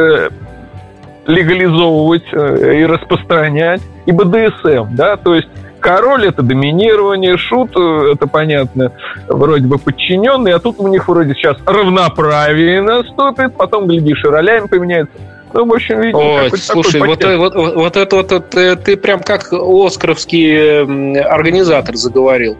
легализовывать 1.27 2.31
и 2.33 2.85
распространять 2.85 3.81
и 4.05 4.11
БДСМ, 4.11 4.95
да, 4.95 5.17
то 5.17 5.35
есть 5.35 5.47
король 5.79 6.27
это 6.27 6.41
доминирование, 6.41 7.37
шут 7.37 7.71
это 7.71 8.27
понятно, 8.27 8.91
вроде 9.27 9.67
бы 9.67 9.77
подчиненный, 9.77 10.53
а 10.53 10.59
тут 10.59 10.79
у 10.79 10.87
них 10.87 11.07
вроде 11.07 11.33
сейчас 11.33 11.57
равноправие 11.65 12.81
наступит, 12.81 13.55
потом, 13.55 13.87
глядишь, 13.87 14.23
и 14.23 14.27
ролями 14.27 14.67
поменяется. 14.67 15.13
Ну, 15.53 15.65
в 15.65 15.73
общем, 15.73 16.01
видимо, 16.01 16.19
Ой, 16.19 16.57
слушай, 16.57 16.99
вот, 16.99 17.23
вот, 17.23 17.55
вот, 17.55 17.75
вот 17.75 17.97
это 17.97 18.15
вот, 18.15 18.31
это, 18.31 18.75
ты 18.75 18.97
прям 18.97 19.19
как 19.19 19.53
оскаровский 19.53 21.21
организатор 21.21 21.95
заговорил. 21.95 22.57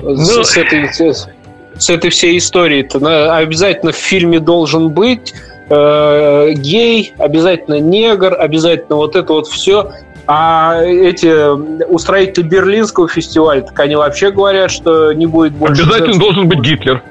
Ну, 0.00 0.16
с, 0.16 0.52
с, 0.52 0.56
этой, 0.56 0.90
с, 0.90 1.28
с 1.76 1.90
этой 1.90 2.08
всей 2.08 2.38
историей-то. 2.38 3.36
Обязательно 3.36 3.92
в 3.92 3.96
фильме 3.96 4.40
должен 4.40 4.88
быть 4.88 5.34
э, 5.74 6.52
гей, 6.52 7.14
обязательно 7.18 7.80
негр, 7.80 8.36
обязательно 8.38 8.96
вот 8.96 9.16
это 9.16 9.32
вот 9.32 9.46
все. 9.46 9.92
А 10.26 10.80
эти 10.82 11.84
устроители 11.86 12.44
Берлинского 12.44 13.08
фестиваля, 13.08 13.62
так 13.62 13.78
они 13.80 13.96
вообще 13.96 14.30
говорят, 14.30 14.70
что 14.70 15.12
не 15.12 15.26
будет 15.26 15.52
больше... 15.52 15.82
Обязательно 15.82 16.18
должен 16.18 16.48
быть 16.48 16.60
Гитлер. 16.60 17.02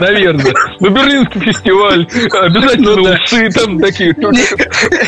Наверное. 0.00 0.54
Ну, 0.80 0.90
Берлинский 0.90 1.40
фестиваль, 1.40 2.06
обязательно 2.32 2.96
ну 2.96 3.02
усы 3.02 3.48
там 3.50 3.80
такие. 3.80 4.14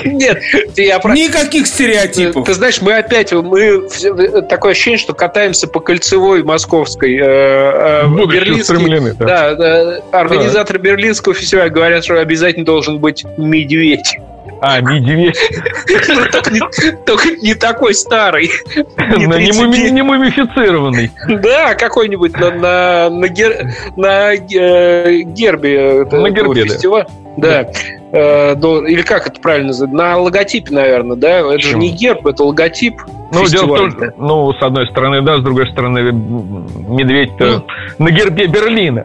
Нет, 0.05 0.43
я 0.77 0.99
про... 0.99 1.15
Никаких 1.15 1.67
стереотипов. 1.67 2.47
Ты 2.47 2.55
знаешь, 2.55 2.81
мы 2.83 2.95
опять, 2.95 3.33
мы 3.33 3.89
такое 4.49 4.73
ощущение, 4.73 4.99
что 4.99 5.15
катаемся 5.15 5.69
по 5.69 5.81
кольцевой 5.81 6.43
московской. 6.43 7.17
Э, 7.17 8.05
э, 8.05 8.27
Берлинский, 8.27 9.13
да, 9.19 10.01
организаторы 10.13 10.79
Берлинского 10.79 11.35
фестиваля 11.35 11.71
говорят, 11.71 12.05
что 12.05 12.19
обязательно 12.21 12.67
должен 12.67 12.99
быть 12.99 13.25
медведь. 13.37 14.17
А, 14.67 14.81
медведь. 14.81 15.39
Только 17.05 17.37
не 17.43 17.55
такой 17.55 17.95
старый. 17.95 18.51
Не 18.97 20.03
мумифицированный. 20.03 21.11
Да, 21.29 21.75
какой-нибудь 21.75 22.33
на 22.37 23.09
э, 24.33 25.21
гербе 25.23 26.07
На 26.11 26.31
гербе, 26.31 26.65
да. 27.37 27.69
Э, 28.13 28.55
или 28.55 29.03
как 29.03 29.27
это 29.27 29.41
правильно 29.41 29.69
называть? 29.69 29.93
На 29.93 30.17
логотипе, 30.17 30.73
наверное, 30.73 31.17
да? 31.17 31.41
Это 31.41 31.59
же 31.59 31.77
не 31.77 31.91
герб, 31.91 32.27
это 32.27 32.45
логотип. 32.45 33.03
Ну, 33.33 33.47
дело 33.47 33.67
в 33.67 33.77
том, 33.77 33.91
что, 33.91 34.13
ну, 34.17 34.53
с 34.53 34.63
одной 34.63 34.87
стороны, 34.89 35.21
да, 35.21 35.39
с 35.39 35.43
другой 35.43 35.71
стороны, 35.71 36.13
медведь 36.13 37.33
ну. 37.39 37.65
на 37.99 38.11
гербе 38.11 38.47
Берлина. 38.47 39.05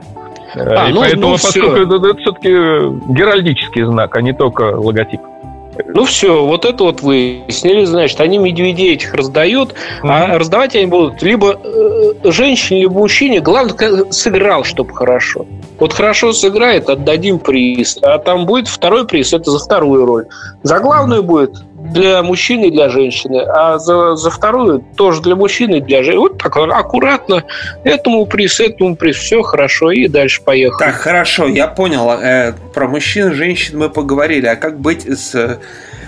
А, 0.56 0.90
и 0.90 0.94
ну, 0.94 1.02
поэтому, 1.02 1.22
ну, 1.22 1.32
поскольку 1.34 1.76
все. 1.76 1.84
это, 1.84 1.96
это 1.96 2.18
все-таки 2.20 2.50
геральдический 3.14 3.84
знак, 3.84 4.16
а 4.16 4.22
не 4.22 4.34
только 4.34 4.62
логотип. 4.76 5.22
Ну 5.86 6.06
все, 6.06 6.46
вот 6.46 6.66
это 6.66 6.84
вот 6.84 7.02
выяснили, 7.02 7.86
значит, 7.86 8.20
они 8.22 8.38
медведей 8.38 8.94
этих 8.94 9.14
раздают, 9.14 9.74
mm-hmm. 9.74 10.10
а 10.10 10.38
раздавать 10.38 10.76
они 10.76 10.88
будут 10.88 11.22
либо 11.22 11.60
э, 11.64 12.32
женщине, 12.32 12.82
либо 12.82 12.94
мужчине. 12.94 13.40
Главное, 13.40 14.12
сыграл, 14.12 14.64
чтобы 14.64 14.94
хорошо. 14.94 15.46
Вот 15.80 15.94
хорошо 15.94 16.34
сыграет, 16.34 16.90
отдадим 16.90 17.40
приз. 17.40 17.98
А 18.02 18.18
там 18.18 18.46
будет 18.46 18.68
второй 18.68 19.08
приз, 19.08 19.34
это 19.34 19.52
за 19.52 19.60
вторую 19.60 20.06
роль. 20.06 20.28
За 20.64 20.80
главную 20.80 21.24
будет 21.24 21.64
для 21.92 22.24
мужчины 22.24 22.66
и 22.66 22.72
для 22.72 22.90
женщины, 22.90 23.42
а 23.42 23.78
за, 23.78 24.16
за 24.16 24.30
вторую 24.30 24.84
тоже 24.96 25.22
для 25.22 25.36
мужчины 25.36 25.78
и 25.78 25.82
для 25.82 26.04
женщины. 26.04 26.20
Вот 26.20 26.38
так 26.38 26.56
аккуратно, 26.58 27.44
этому 27.84 28.26
приз, 28.26 28.60
этому 28.60 28.96
приз, 28.96 29.18
все 29.18 29.42
хорошо, 29.42 29.92
и 29.92 30.08
дальше 30.08 30.42
поехали. 30.44 30.92
Так, 30.92 30.96
хорошо, 30.96 31.48
я 31.48 31.68
понял. 31.68 32.10
Э, 32.12 32.54
про 32.74 32.88
мужчин, 32.88 33.34
женщин 33.34 33.78
мы 33.78 33.90
поговорили, 33.90 34.46
а 34.48 34.56
как 34.56 34.80
быть 34.80 35.06
с 35.06 35.60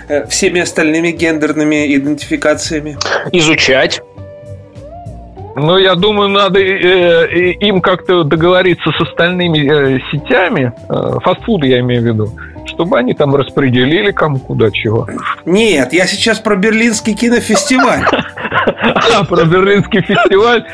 э, 0.08 0.26
всеми 0.28 0.60
остальными 0.60 1.10
гендерными 1.10 1.94
идентификациями? 1.96 2.96
Изучать. 3.32 4.02
Ну, 5.54 5.76
я 5.76 5.94
думаю, 5.94 6.28
надо 6.28 6.60
э, 6.60 7.26
э, 7.28 7.50
им 7.60 7.80
как-то 7.80 8.24
договориться 8.24 8.90
с 8.90 9.00
остальными 9.02 9.58
э, 9.58 10.00
сетями, 10.10 10.72
э, 10.88 11.18
фастфуды 11.22 11.66
я 11.66 11.80
имею 11.80 12.02
в 12.02 12.06
виду, 12.06 12.32
чтобы 12.74 12.98
они 12.98 13.14
там 13.14 13.34
распределили 13.34 14.10
кому 14.10 14.38
куда 14.38 14.70
чего. 14.70 15.08
Нет, 15.44 15.92
я 15.92 16.06
сейчас 16.06 16.38
про 16.38 16.56
Берлинский 16.56 17.14
кинофестиваль. 17.14 18.02
А, 19.14 19.24
про 19.24 19.44
Берлинский 19.44 20.02
фестиваль? 20.02 20.64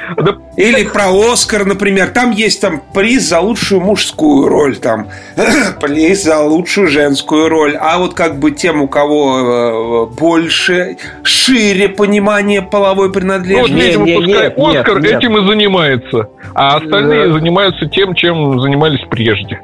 Или 0.57 0.85
про 0.85 1.11
Оскар, 1.11 1.65
например. 1.65 2.09
Там 2.09 2.31
есть 2.31 2.61
там 2.61 2.83
приз 2.93 3.29
за 3.29 3.41
лучшую 3.41 3.81
мужскую 3.81 4.49
роль, 4.49 4.77
там 4.77 5.09
приз 5.81 6.25
за 6.25 6.41
лучшую 6.41 6.89
женскую 6.89 7.49
роль. 7.49 7.77
А 7.77 7.99
вот 7.99 8.15
как 8.15 8.39
бы 8.39 8.51
тем, 8.51 8.83
у 8.83 8.89
кого 8.89 10.09
э, 10.11 10.15
больше, 10.15 10.97
шире 11.23 11.89
понимание 11.89 12.63
половой 12.63 13.13
принадлежности. 13.13 13.97
Ну, 13.97 14.05
вот, 14.05 14.11
видимо, 14.11 14.27
пускай 14.27 14.81
Оскар 14.81 14.99
этим 14.99 15.39
и 15.39 15.47
занимается. 15.47 16.29
А 16.55 16.77
остальные 16.77 17.33
занимаются 17.33 17.87
тем, 17.87 18.15
чем 18.15 18.61
занимались 18.61 19.01
прежде. 19.11 19.61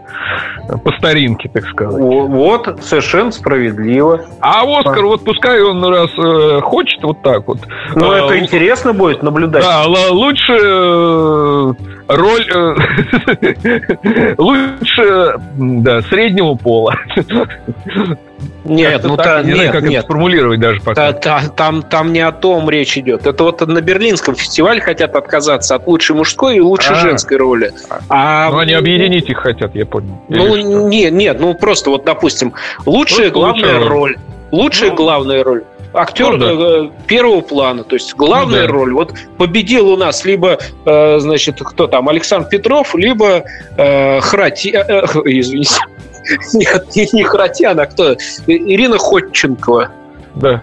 По 0.83 0.93
старинке, 0.93 1.49
так 1.53 1.67
сказать. 1.67 2.01
Вот, 2.27 2.83
совершенно 2.83 3.31
справедливо. 3.31 4.25
А 4.41 4.63
Оскар, 4.63 5.05
вот 5.05 5.25
пускай 5.25 5.63
он 5.63 5.85
раз 5.85 6.11
э, 6.19 6.61
хочет 6.61 7.03
вот 7.03 7.23
так 7.23 7.47
вот. 7.47 7.59
Ну, 7.95 8.11
а, 8.11 8.19
это 8.19 8.39
интересно 8.39 8.93
будет 8.93 9.23
наблюдать. 9.23 9.63
Да, 9.63 9.85
лучше 9.87 10.53
э, 10.53 11.73
роль 12.09 12.51
э, 12.53 14.35
лучше 14.39 15.35
да, 15.57 16.03
среднего 16.03 16.55
пола. 16.55 16.97
Нет, 18.65 19.03
ну 19.05 19.17
так, 19.17 19.27
та, 19.27 19.43
не 19.43 19.49
нет, 19.49 19.57
знаю, 19.57 19.73
как 19.73 19.83
нет. 19.83 19.93
это 19.93 20.03
сформулировать 20.03 20.61
даже 20.61 20.81
пока. 20.81 21.13
Та, 21.13 21.41
та, 21.41 21.49
там, 21.49 21.83
там 21.83 22.13
не 22.13 22.21
о 22.21 22.33
том 22.33 22.69
речь 22.71 22.97
идет. 22.97 23.27
Это 23.27 23.45
вот 23.45 23.67
на 23.67 23.81
Берлинском 23.81 24.35
фестивале 24.35 24.81
хотят 24.81 25.17
отказаться 25.17 25.75
от 25.75 25.87
лучшей 25.87 26.17
мужской 26.17 26.57
и 26.57 26.61
лучшей 26.61 26.97
а, 26.97 27.01
женской 27.01 27.37
роли. 27.37 27.73
А, 28.09 28.51
ну, 28.51 28.59
они 28.59 28.73
объединить 28.73 29.29
их 29.29 29.39
хотят, 29.39 29.75
я 29.75 29.87
понял. 29.87 30.19
Ну, 30.29 30.57
нет, 30.89 31.13
нет, 31.13 31.41
ну 31.41 31.55
просто 31.55 31.91
вот, 31.91 32.05
допустим, 32.05 32.55
лучшая 32.87 33.29
ну, 33.29 33.33
главная 33.33 33.75
лучшая 33.75 33.89
роль. 33.89 34.17
Лучшая 34.51 34.91
ну, 34.91 34.97
главная 34.97 35.45
роль 35.45 35.65
актер 35.95 36.37
ну, 36.37 36.39
да. 36.39 36.87
Э, 36.87 36.91
первого 37.07 37.41
плана, 37.41 37.85
то 37.85 37.95
есть 37.95 38.15
главная 38.15 38.63
ну, 38.63 38.67
да. 38.67 38.73
роль. 38.73 38.93
Вот 38.93 39.15
победил 39.39 39.89
у 39.89 39.97
нас 39.97 40.25
либо, 40.25 40.59
э, 40.85 41.19
значит, 41.19 41.61
кто 41.61 41.87
там, 41.87 42.09
Александр 42.09 42.49
Петров, 42.49 42.95
либо 42.95 43.45
э, 43.77 44.21
Храти... 44.21 44.71
Э, 44.71 44.85
э, 44.89 45.05
извините. 45.25 45.81
Нет, 46.55 46.97
не, 46.97 47.09
не 47.13 47.23
Харатьян, 47.25 47.79
а 47.79 47.87
кто? 47.87 48.15
Ирина 48.47 48.99
Ходченкова. 48.99 49.91
Да. 50.35 50.63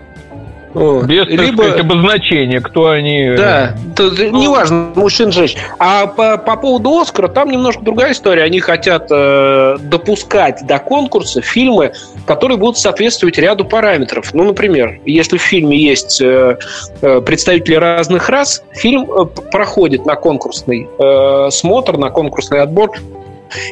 Вот. 0.74 1.06
Без, 1.06 1.26
Либо... 1.28 1.63
сказать, 1.63 1.80
обозначения, 1.82 2.62
кто 2.62 2.89
они. 2.89 3.24
Э, 3.24 3.38
да, 3.38 3.76
то, 3.95 4.04
ну... 4.04 4.41
неважно, 4.41 4.91
мужчин, 4.95 5.32
женщин. 5.32 5.60
А 5.80 6.08
по, 6.08 6.38
по 6.38 6.56
поводу 6.56 6.97
Оскара, 7.00 7.28
там 7.28 7.50
немножко 7.50 7.84
другая 7.84 8.13
история. 8.13 8.43
Они 8.43 8.60
хотят 8.60 9.08
э, 9.12 9.78
допускать 9.82 10.65
до 10.65 10.80
конкурса 10.80 11.41
фильмы, 11.41 11.91
которые 12.26 12.58
будут 12.58 12.78
соответствовать 12.78 13.38
ряду 13.38 13.65
параметров. 13.65 14.34
Ну, 14.34 14.45
например, 14.45 15.02
если 15.06 15.38
в 15.38 15.41
фильме 15.41 15.78
есть 15.78 16.21
э, 16.21 16.58
э 17.02 17.21
представители 17.21 17.76
разных 17.76 18.30
рас, 18.30 18.63
фильм 18.71 19.12
э, 19.12 19.26
проходит 19.52 20.06
на 20.06 20.15
конкурсный 20.15 20.88
э, 20.97 21.50
смотр, 21.52 21.97
на 21.97 22.10
конкурсный 22.10 22.62
отбор. 22.62 22.91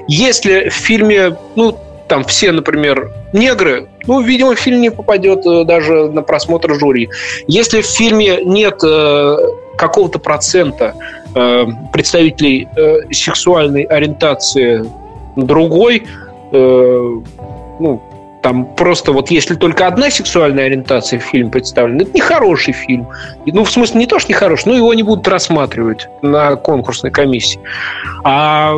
Если 0.07 0.69
в 0.69 0.73
фильме, 0.73 1.37
ну, 1.55 1.77
там 2.07 2.23
все, 2.23 2.51
например, 2.51 3.11
негры, 3.33 3.87
ну, 4.07 4.21
видимо, 4.21 4.55
фильм 4.55 4.81
не 4.81 4.89
попадет 4.89 5.45
э, 5.45 5.63
даже 5.63 6.09
на 6.09 6.23
просмотр 6.23 6.73
жюри. 6.73 7.09
Если 7.47 7.81
в 7.81 7.85
фильме 7.85 8.43
нет 8.43 8.79
э, 8.83 9.37
какого-то 9.77 10.19
процента 10.19 10.95
э, 11.35 11.65
представителей 11.93 12.67
э, 12.75 13.11
сексуальной 13.11 13.83
ориентации 13.83 14.83
другой, 15.35 16.03
э, 16.51 17.19
ну, 17.79 18.01
там 18.41 18.65
просто 18.75 19.11
вот 19.11 19.31
если 19.31 19.55
только 19.55 19.85
одна 19.85 20.09
сексуальная 20.09 20.65
ориентация 20.65 21.19
в 21.19 21.23
фильме 21.23 21.51
представлена, 21.51 22.03
это 22.03 22.11
не 22.13 22.21
хороший 22.21 22.73
фильм. 22.73 23.07
Ну, 23.45 23.63
в 23.63 23.71
смысле, 23.71 23.99
не 23.99 24.07
то, 24.07 24.17
что 24.17 24.29
не 24.29 24.33
хороший, 24.33 24.69
но 24.69 24.75
его 24.75 24.93
не 24.93 25.03
будут 25.03 25.27
рассматривать 25.27 26.07
на 26.21 26.55
конкурсной 26.55 27.11
комиссии. 27.11 27.59
А 28.23 28.73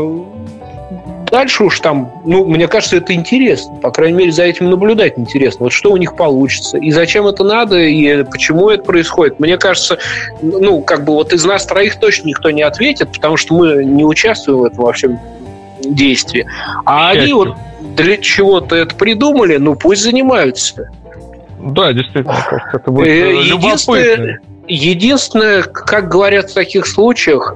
Дальше 1.32 1.64
уж 1.64 1.80
там, 1.80 2.12
ну, 2.26 2.46
мне 2.46 2.68
кажется, 2.68 2.98
это 2.98 3.14
интересно. 3.14 3.76
По 3.78 3.90
крайней 3.90 4.18
мере, 4.18 4.32
за 4.34 4.44
этим 4.44 4.70
наблюдать 4.70 5.18
интересно. 5.18 5.66
Вот 5.66 5.74
что 5.74 5.92
у 5.92 5.98
них 5.98 6.18
получится. 6.18 6.78
И 6.78 6.92
зачем 6.92 7.26
это 7.26 7.46
надо, 7.46 7.80
и 7.80 8.24
почему 8.26 8.70
это 8.70 8.84
происходит. 8.84 9.40
Мне 9.40 9.58
кажется, 9.58 9.98
ну, 10.42 10.82
как 10.82 11.06
бы 11.06 11.14
вот 11.14 11.32
из 11.32 11.46
нас 11.46 11.66
троих 11.66 12.00
точно 12.00 12.28
никто 12.28 12.52
не 12.52 12.64
ответит, 12.64 13.14
потому 13.14 13.38
что 13.38 13.54
мы 13.54 13.86
не 13.86 14.04
участвуем 14.04 14.60
в 14.60 14.66
этом 14.66 14.84
во 14.84 14.92
всем 14.92 15.20
действии. 15.80 16.46
А 16.86 17.12
они 17.12 17.32
вот 17.32 17.56
для 17.96 18.18
чего-то 18.18 18.76
это 18.76 18.94
придумали, 18.96 19.56
ну, 19.56 19.76
пусть 19.76 20.04
занимаются. 20.04 20.90
Да, 21.60 21.94
действительно, 21.94 22.34
кажется, 22.50 22.72
это 22.74 22.92
будет 22.92 23.08
э, 23.08 23.36
единственное, 23.44 24.40
единственное, 24.68 25.64
как 25.64 26.10
говорят 26.10 26.50
в 26.50 26.54
таких 26.54 26.88
случаях, 26.88 27.56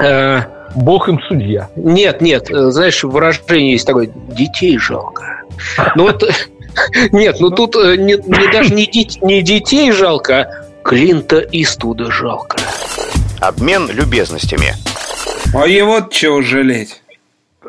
э, 0.00 0.40
Бог 0.74 1.08
им 1.08 1.20
судья. 1.28 1.68
Нет, 1.76 2.20
нет, 2.20 2.48
знаешь, 2.50 3.02
выражение 3.04 3.72
есть 3.72 3.86
такое, 3.86 4.08
детей 4.28 4.78
жалко. 4.78 5.42
Ну 5.94 6.04
вот 6.04 6.24
Нет, 7.12 7.36
ну 7.40 7.50
тут 7.50 7.76
э, 7.76 7.96
не, 7.96 8.14
не 8.14 8.52
даже 8.52 8.74
не, 8.74 8.86
дит, 8.86 9.22
не 9.22 9.42
детей 9.42 9.92
жалко, 9.92 10.40
а 10.40 10.64
Клинта 10.82 11.38
Иствуда 11.38 12.10
жалко. 12.10 12.56
Обмен 13.40 13.88
любезностями. 13.90 14.74
А 15.54 15.66
его 15.66 16.00
чего 16.10 16.42
жалеть? 16.42 17.02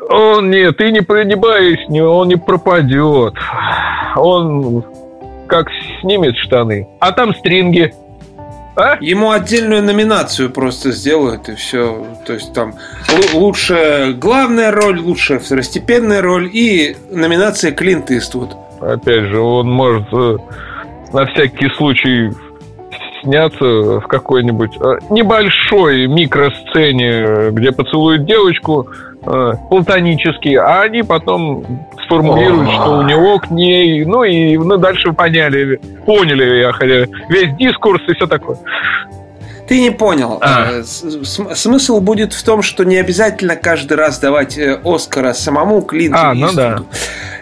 Он 0.08 0.50
нет, 0.50 0.76
ты 0.76 0.90
не, 0.90 1.00
не 1.24 1.34
бойся, 1.34 2.04
он 2.04 2.28
не 2.28 2.36
пропадет. 2.36 3.34
Он 4.16 4.84
как 5.46 5.68
снимет 6.00 6.36
штаны, 6.36 6.88
а 7.00 7.12
там 7.12 7.34
стринги. 7.34 7.94
А? 8.76 8.98
Ему 9.00 9.30
отдельную 9.30 9.82
номинацию 9.82 10.50
просто 10.50 10.92
сделают 10.92 11.48
и 11.48 11.54
все. 11.54 12.06
То 12.26 12.34
есть 12.34 12.52
там 12.52 12.74
лучшая 13.32 14.12
главная 14.12 14.70
роль, 14.70 15.00
лучшая 15.00 15.38
второстепенная 15.38 16.20
роль 16.20 16.50
и 16.52 16.96
номинация 17.10 17.72
Клинт 17.72 18.10
Иствуд. 18.10 18.54
Опять 18.80 19.24
же, 19.24 19.40
он 19.40 19.70
может 19.70 20.06
э, 20.12 20.36
на 21.12 21.24
всякий 21.26 21.70
случай 21.70 22.30
сняться 23.22 23.64
в 23.64 24.06
какой-нибудь 24.08 24.76
э, 24.76 24.98
небольшой 25.08 26.06
микросцене, 26.06 27.50
где 27.52 27.72
поцелует 27.72 28.26
девочку 28.26 28.88
э, 29.24 29.52
платонически, 29.70 30.54
а 30.54 30.82
они 30.82 31.02
потом 31.02 31.64
сформулируют, 32.06 32.70
что 32.70 32.98
у 32.98 33.02
него 33.02 33.38
к 33.38 33.50
ней, 33.50 34.04
ну 34.04 34.24
и 34.24 34.56
ну, 34.56 34.76
дальше 34.78 35.12
поняли, 35.12 35.80
поняли 36.04 36.60
я 36.60 36.72
весь 37.28 37.54
дискурс 37.56 38.02
и 38.08 38.14
все 38.14 38.26
такое. 38.26 38.58
Ты 39.68 39.80
не 39.80 39.90
понял. 39.90 40.38
А. 40.40 40.82
Смысл 40.84 42.00
будет 42.00 42.32
в 42.32 42.44
том, 42.44 42.62
что 42.62 42.84
не 42.84 42.96
обязательно 42.96 43.56
каждый 43.56 43.96
раз 43.96 44.20
давать 44.20 44.58
Оскара 44.84 45.32
самому 45.32 45.82
Клинту 45.82 46.18
а, 46.18 46.34
ну 46.34 46.52
Да. 46.52 46.78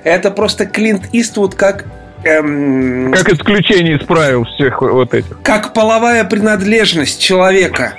Это 0.04 0.30
просто 0.30 0.64
Клинт 0.66 1.02
Иствуд 1.12 1.54
как 1.54 1.84
Эм, 2.24 3.12
как 3.12 3.28
исключение 3.32 3.98
из 3.98 4.06
правил 4.06 4.44
всех 4.44 4.80
вот 4.80 5.12
этих. 5.12 5.42
Как 5.42 5.74
половая 5.74 6.24
принадлежность 6.24 7.20
человека. 7.20 7.94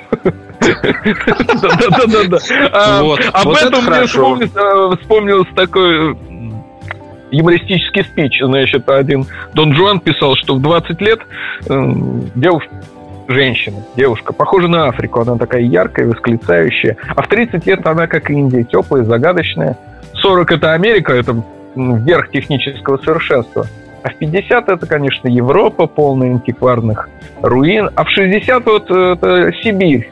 Да-да-да. 0.60 2.40
А, 2.72 3.02
об 3.34 3.50
этом 3.50 3.86
мне 3.86 3.98
э, 4.00 4.96
вспомнился 5.00 5.54
такой 5.54 6.18
юмористический 7.36 8.04
спич. 8.04 8.40
Значит, 8.42 8.88
один 8.90 9.26
Дон 9.54 9.74
Жуан 9.74 10.00
писал, 10.00 10.36
что 10.36 10.56
в 10.56 10.62
20 10.62 11.02
лет 11.02 11.20
эм, 11.70 12.30
девушка 12.36 12.74
женщина, 13.28 13.78
девушка, 13.96 14.34
похожа 14.34 14.68
на 14.68 14.88
Африку. 14.88 15.22
Она 15.22 15.38
такая 15.38 15.62
яркая, 15.62 16.08
восклицающая. 16.08 16.98
А 17.16 17.22
в 17.22 17.28
30 17.28 17.66
лет 17.66 17.86
она 17.86 18.08
как 18.08 18.30
Индия, 18.30 18.64
теплая, 18.64 19.04
загадочная. 19.04 19.78
40 20.14 20.52
это 20.52 20.74
Америка, 20.74 21.14
это 21.14 21.44
верх 21.76 22.32
технического 22.32 22.98
совершенства. 22.98 23.66
А 24.04 24.10
в 24.10 24.16
50 24.18 24.70
это, 24.70 24.86
конечно, 24.86 25.28
Европа, 25.28 25.88
полная 25.88 26.30
антикварных 26.30 27.10
руин. 27.42 27.90
А 27.96 28.04
в 28.04 28.10
60 28.10 28.66
вот 28.66 28.92
это 28.92 29.52
Сибирь 29.64 30.12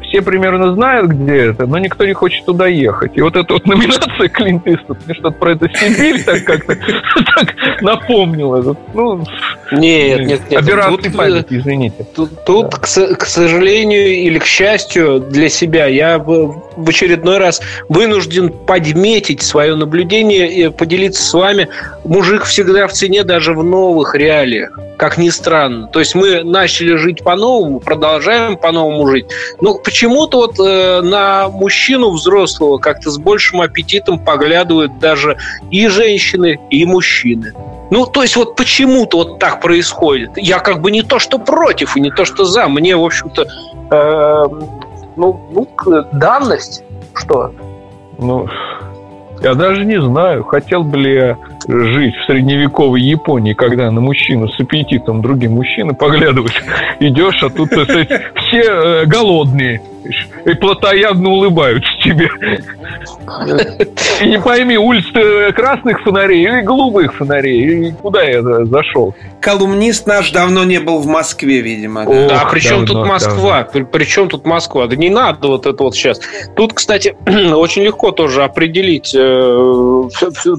все 0.00 0.22
примерно 0.22 0.74
знают, 0.74 1.10
где 1.10 1.36
это, 1.50 1.66
но 1.66 1.78
никто 1.78 2.04
не 2.04 2.12
хочет 2.12 2.44
туда 2.44 2.66
ехать. 2.66 3.12
И 3.16 3.20
вот 3.20 3.36
эта 3.36 3.54
вот 3.54 3.66
номинация 3.66 4.28
Клинт 4.28 4.66
Иствуд 4.66 4.98
мне 5.04 5.14
что-то 5.14 5.36
про 5.36 5.52
это 5.52 5.68
Сибирь 5.68 6.22
так 6.22 6.44
как-то 6.44 6.74
так 7.36 7.82
напомнила. 7.82 8.76
Ну, 8.92 9.24
нет, 9.72 10.26
нет, 10.26 10.40
нет. 10.50 10.62
Операции 10.62 11.08
памяти, 11.08 11.46
извините. 11.50 12.06
Тут, 12.14 12.44
тут 12.44 12.70
да. 12.70 12.78
к, 12.78 13.16
к 13.16 13.26
сожалению 13.26 14.14
или 14.14 14.38
к 14.38 14.44
счастью 14.44 15.20
для 15.20 15.48
себя, 15.48 15.86
я 15.86 16.18
в 16.18 16.88
очередной 16.88 17.38
раз 17.38 17.60
вынужден 17.88 18.50
подметить 18.50 19.42
свое 19.42 19.74
наблюдение 19.74 20.52
и 20.52 20.68
поделиться 20.70 21.22
с 21.22 21.32
вами. 21.32 21.68
Мужик 22.04 22.44
всегда 22.44 22.86
в 22.86 22.92
цене 22.92 23.24
даже 23.24 23.54
в 23.54 23.62
новых 23.62 24.14
реалиях 24.14 24.78
как 24.96 25.18
ни 25.18 25.28
странно. 25.28 25.88
То 25.88 25.98
есть 25.98 26.14
мы 26.14 26.42
начали 26.44 26.96
жить 26.96 27.22
по-новому, 27.22 27.80
продолжаем 27.80 28.56
по-новому 28.56 29.08
жить. 29.08 29.26
Но 29.60 29.74
почему-то 29.84 30.38
вот 30.38 30.58
э, 30.58 31.00
на 31.02 31.48
мужчину 31.48 32.10
взрослого 32.10 32.78
как-то 32.78 33.10
с 33.10 33.18
большим 33.18 33.60
аппетитом 33.60 34.18
поглядывают 34.18 34.98
даже 34.98 35.36
и 35.70 35.86
женщины, 35.88 36.58
и 36.70 36.84
мужчины. 36.84 37.52
Ну, 37.90 38.06
то 38.06 38.22
есть 38.22 38.36
вот 38.36 38.56
почему-то 38.56 39.18
вот 39.18 39.38
так 39.38 39.60
происходит. 39.60 40.32
Я 40.36 40.58
как 40.58 40.80
бы 40.80 40.90
не 40.90 41.02
то, 41.02 41.18
что 41.18 41.38
против, 41.38 41.96
и 41.96 42.00
не 42.00 42.10
то, 42.10 42.24
что 42.24 42.44
за. 42.44 42.66
Мне, 42.66 42.96
в 42.96 43.04
общем-то, 43.04 43.46
э, 43.90 44.44
ну, 45.16 45.40
ну, 45.52 45.68
данность, 46.12 46.82
что? 47.14 47.52
Ну, 48.18 48.48
я 49.44 49.54
даже 49.54 49.84
не 49.84 50.00
знаю, 50.00 50.42
хотел 50.44 50.82
бы 50.82 50.98
ли 50.98 51.14
я 51.14 51.36
жить 51.68 52.16
в 52.16 52.26
средневековой 52.26 53.02
Японии, 53.02 53.52
когда 53.52 53.90
на 53.90 54.00
мужчину 54.00 54.48
с 54.48 54.58
аппетитом 54.58 55.22
другие 55.22 55.50
мужчины 55.50 55.94
поглядывают. 55.94 56.52
Идешь, 57.00 57.42
а 57.42 57.50
тут 57.50 57.70
все 57.70 58.62
э, 58.62 59.06
голодные 59.06 59.82
и 60.44 60.54
плотоядно 60.54 61.30
улыбаются 61.30 61.90
тебе. 62.02 62.28
И 64.20 64.26
не 64.26 64.40
пойми, 64.40 64.76
улица 64.76 65.52
красных 65.52 66.02
фонарей 66.02 66.44
или 66.44 66.60
голубых 66.60 67.14
фонарей, 67.14 67.88
и 67.88 67.92
куда 67.92 68.22
я 68.22 68.42
зашел. 68.42 69.14
Колумнист 69.40 70.06
наш 70.06 70.30
давно 70.30 70.64
не 70.64 70.78
был 70.78 70.98
в 70.98 71.06
Москве, 71.06 71.60
видимо. 71.60 72.04
Да, 72.04 72.28
да 72.28 72.48
при 72.50 72.60
чем 72.60 72.86
тут 72.86 73.06
Москва? 73.06 73.68
Давно. 73.72 73.88
При 73.88 74.04
чем 74.04 74.28
тут 74.28 74.46
Москва? 74.46 74.86
Да 74.86 74.96
не 74.96 75.10
надо 75.10 75.48
вот 75.48 75.66
это 75.66 75.82
вот 75.82 75.94
сейчас. 75.94 76.20
Тут, 76.56 76.74
кстати, 76.74 77.16
очень 77.54 77.82
легко 77.82 78.10
тоже 78.10 78.44
определить, 78.44 79.14
э, 79.16 80.02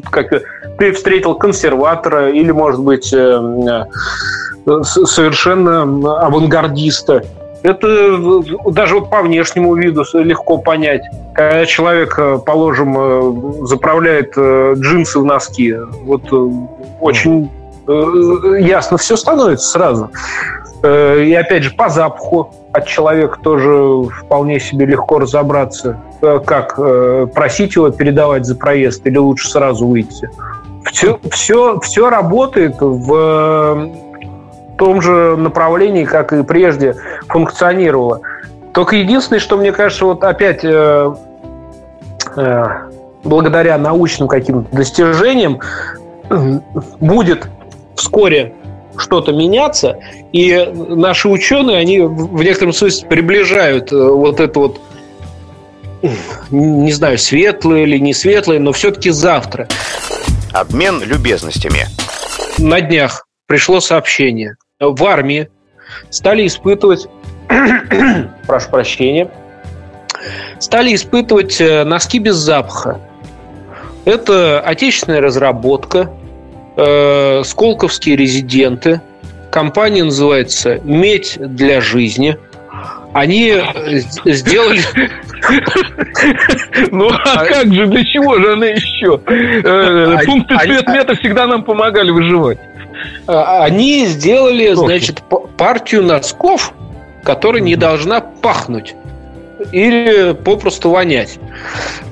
как 0.10 0.30
ты 0.78 0.92
встретил 0.92 1.36
консерватора 1.36 2.32
или, 2.32 2.52
может 2.52 2.82
быть, 2.82 3.14
э, 3.14 3.18
э, 4.68 4.84
совершенно 4.84 5.84
авангардиста. 5.84 7.24
Это 7.66 8.44
даже 8.72 8.96
вот 8.96 9.10
по 9.10 9.22
внешнему 9.22 9.76
виду 9.76 10.04
легко 10.14 10.58
понять. 10.60 11.02
Когда 11.34 11.66
человек, 11.66 12.14
э, 12.18 12.38
положим, 12.46 13.66
заправляет 13.66 14.38
джинсы 14.38 15.20
в 15.20 15.26
носки, 15.26 15.76
вот 16.04 16.24
очень 17.02 17.50
ясно 17.88 18.98
все 18.98 19.16
становится 19.16 19.68
сразу. 19.68 20.10
И 20.84 21.38
опять 21.40 21.64
же, 21.64 21.72
по 21.72 21.90
запаху 21.90 22.52
от 22.74 22.88
человека 22.88 23.40
тоже 23.44 24.10
вполне 24.10 24.60
себе 24.60 24.88
легко 24.88 25.20
разобраться, 25.20 26.02
как 26.20 26.78
просить 27.34 27.76
его 27.76 27.92
передавать 27.92 28.46
за 28.46 28.56
проезд 28.56 29.06
или 29.06 29.18
лучше 29.18 29.50
сразу 29.50 29.88
выйти 29.88 30.30
все, 30.92 31.20
все, 31.32 31.80
все 31.80 32.10
работает 32.10 32.76
в 32.80 33.14
э, 33.14 34.05
том 34.78 35.02
же 35.02 35.36
направлении, 35.38 36.06
как 36.06 36.34
и 36.34 36.44
прежде 36.44 36.96
функционировало. 37.28 38.22
Только 38.74 38.98
единственное, 38.98 39.40
что 39.40 39.58
мне 39.58 39.72
кажется, 39.72 40.06
вот 40.06 40.24
опять 40.24 40.64
э, 40.64 41.16
э, 42.36 42.66
благодаря 43.24 43.78
научным 43.78 44.28
каким-то 44.28 44.76
достижениям 44.76 45.62
э, 46.30 46.60
будет 47.00 47.48
вскоре 47.96 48.54
что-то 48.98 49.32
меняться, 49.32 50.00
и 50.32 50.72
наши 50.74 51.28
ученые, 51.28 51.78
они 51.78 52.00
в 52.00 52.44
некотором 52.44 52.74
смысле 52.74 53.08
приближают 53.08 53.92
э, 53.92 53.96
вот 53.96 54.40
это 54.40 54.60
вот 54.60 54.82
не 56.52 56.92
знаю, 56.92 57.18
светлое 57.18 57.84
или 57.84 57.98
не 57.98 58.14
светлое, 58.14 58.60
но 58.60 58.72
все-таки 58.74 59.10
завтра. 59.10 59.68
Обмен 60.54 61.02
любезностями. 61.02 61.88
На 62.60 62.80
днях 62.80 63.26
пришло 63.48 63.80
сообщение. 63.80 64.56
В 64.80 65.06
армии 65.06 65.48
стали 66.10 66.46
испытывать... 66.46 67.08
прошу 68.48 68.70
прощения. 68.70 69.32
Стали 70.60 70.94
испытывать 70.94 71.62
э, 71.62 71.86
носки 71.86 72.20
без 72.20 72.36
запаха. 72.36 73.00
Это 74.04 74.60
отечественная 74.60 75.22
разработка, 75.22 76.12
э, 76.76 77.44
сколковские 77.46 78.18
резиденты. 78.18 79.00
Компания 79.50 80.04
называется 80.04 80.82
«Медь 80.84 81.38
для 81.40 81.80
жизни». 81.80 82.38
Они 83.14 83.52
э, 83.52 84.00
сделали... 84.26 84.82
Ну, 86.92 87.10
а, 87.10 87.42
а 87.42 87.46
как 87.46 87.72
же, 87.74 87.86
для 87.86 88.04
чего 88.04 88.38
же 88.40 88.54
она 88.54 88.66
еще? 88.66 89.22
Э, 89.28 90.16
а, 90.16 90.26
пункты 90.26 90.58
цветмета 90.58 91.16
всегда 91.16 91.48
нам 91.48 91.64
помогали 91.64 92.12
выживать. 92.12 92.58
Они 93.28 94.06
сделали, 94.06 94.74
значит, 94.74 95.24
партию 95.58 96.04
носков, 96.04 96.74
которая 97.24 97.62
не 97.62 97.76
должна 97.76 98.22
пахнуть 98.22 98.96
или 99.72 100.34
попросту 100.34 100.90
вонять. 100.90 101.40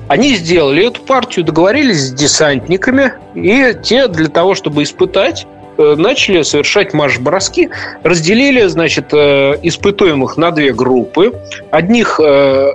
Они 0.08 0.34
сделали 0.34 0.86
эту 0.86 1.02
партию, 1.02 1.44
договорились 1.44 2.08
с 2.08 2.12
десантниками, 2.12 3.12
и 3.34 3.74
те 3.82 4.08
для 4.08 4.28
того, 4.28 4.54
чтобы 4.54 4.82
испытать, 4.82 5.46
Э, 5.76 5.94
начали 5.96 6.42
совершать 6.42 6.94
марш-броски, 6.94 7.70
разделили, 8.04 8.66
значит, 8.66 9.12
э, 9.12 9.58
испытуемых 9.62 10.36
на 10.36 10.50
две 10.52 10.72
группы. 10.72 11.34
Одних 11.70 12.20
э, 12.20 12.74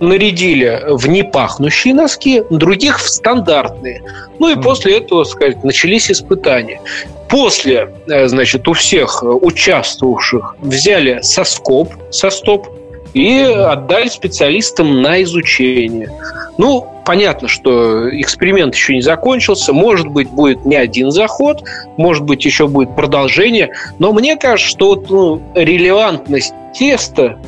нарядили 0.00 0.82
в 0.88 1.08
непахнущие 1.08 1.94
носки, 1.94 2.42
других 2.50 3.00
в 3.00 3.08
стандартные. 3.08 4.02
Ну 4.38 4.48
и 4.48 4.54
mm. 4.54 4.62
после 4.62 4.98
этого, 4.98 5.24
сказать, 5.24 5.64
начались 5.64 6.10
испытания. 6.10 6.80
После, 7.28 7.94
э, 8.08 8.28
значит, 8.28 8.68
у 8.68 8.72
всех 8.72 9.22
участвовавших 9.22 10.56
взяли 10.60 11.20
соскоп, 11.22 11.92
состоп 12.10 12.68
и 13.14 13.40
отдали 13.40 14.08
специалистам 14.08 15.02
на 15.02 15.22
изучение. 15.22 16.10
Ну, 16.58 16.86
понятно, 17.04 17.48
что 17.48 18.08
эксперимент 18.20 18.74
еще 18.74 18.94
не 18.94 19.02
закончился. 19.02 19.72
Может 19.72 20.08
быть, 20.08 20.28
будет 20.28 20.64
не 20.64 20.76
один 20.76 21.10
заход, 21.10 21.62
может 21.96 22.24
быть, 22.24 22.44
еще 22.44 22.66
будет 22.68 22.94
продолжение. 22.94 23.72
Но 23.98 24.12
мне 24.12 24.36
кажется, 24.36 24.70
что 24.70 24.88
вот, 24.88 25.10
ну, 25.10 25.42
релевантность 25.54 26.54
теста 26.74 27.38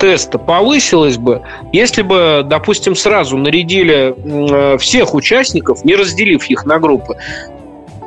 теста 0.00 0.38
повысилась 0.38 1.18
бы, 1.18 1.42
если 1.72 2.02
бы, 2.02 2.42
допустим, 2.44 2.96
сразу 2.96 3.36
нарядили 3.36 4.14
э, 4.16 4.78
всех 4.78 5.14
участников, 5.14 5.84
не 5.84 5.94
разделив 5.94 6.48
их 6.48 6.64
на 6.64 6.78
группы, 6.78 7.16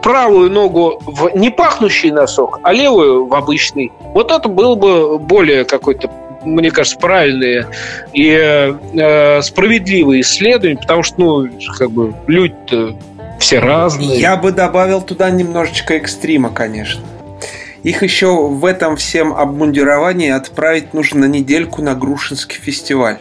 правую 0.01 0.51
ногу 0.51 1.01
в 1.05 1.29
не 1.35 1.49
пахнущий 1.49 2.11
носок, 2.11 2.59
а 2.63 2.73
левую 2.73 3.27
в 3.27 3.33
обычный. 3.33 3.91
Вот 4.13 4.31
это 4.31 4.49
было 4.49 4.75
бы 4.75 5.19
более 5.19 5.63
какой-то 5.63 6.09
мне 6.45 6.71
кажется, 6.71 6.97
правильные 6.99 7.67
и 8.11 8.29
э, 8.29 9.41
справедливые 9.41 10.21
исследования, 10.21 10.77
потому 10.77 11.01
что, 11.03 11.15
ну, 11.17 11.49
как 11.77 11.89
бы 11.89 12.13
люди 12.27 12.53
все 13.39 13.59
разные. 13.59 14.19
Я 14.19 14.35
бы 14.35 14.51
добавил 14.51 15.01
туда 15.01 15.29
немножечко 15.29 15.93
экстрима, 15.93 16.49
конечно. 16.49 17.01
Их 17.83 18.01
еще 18.01 18.47
в 18.47 18.65
этом 18.65 18.95
всем 18.95 19.33
обмундировании 19.33 20.31
отправить 20.31 20.93
нужно 20.93 21.21
на 21.21 21.25
недельку 21.25 21.81
на 21.81 21.95
Грушинский 21.95 22.57
фестиваль. 22.57 23.17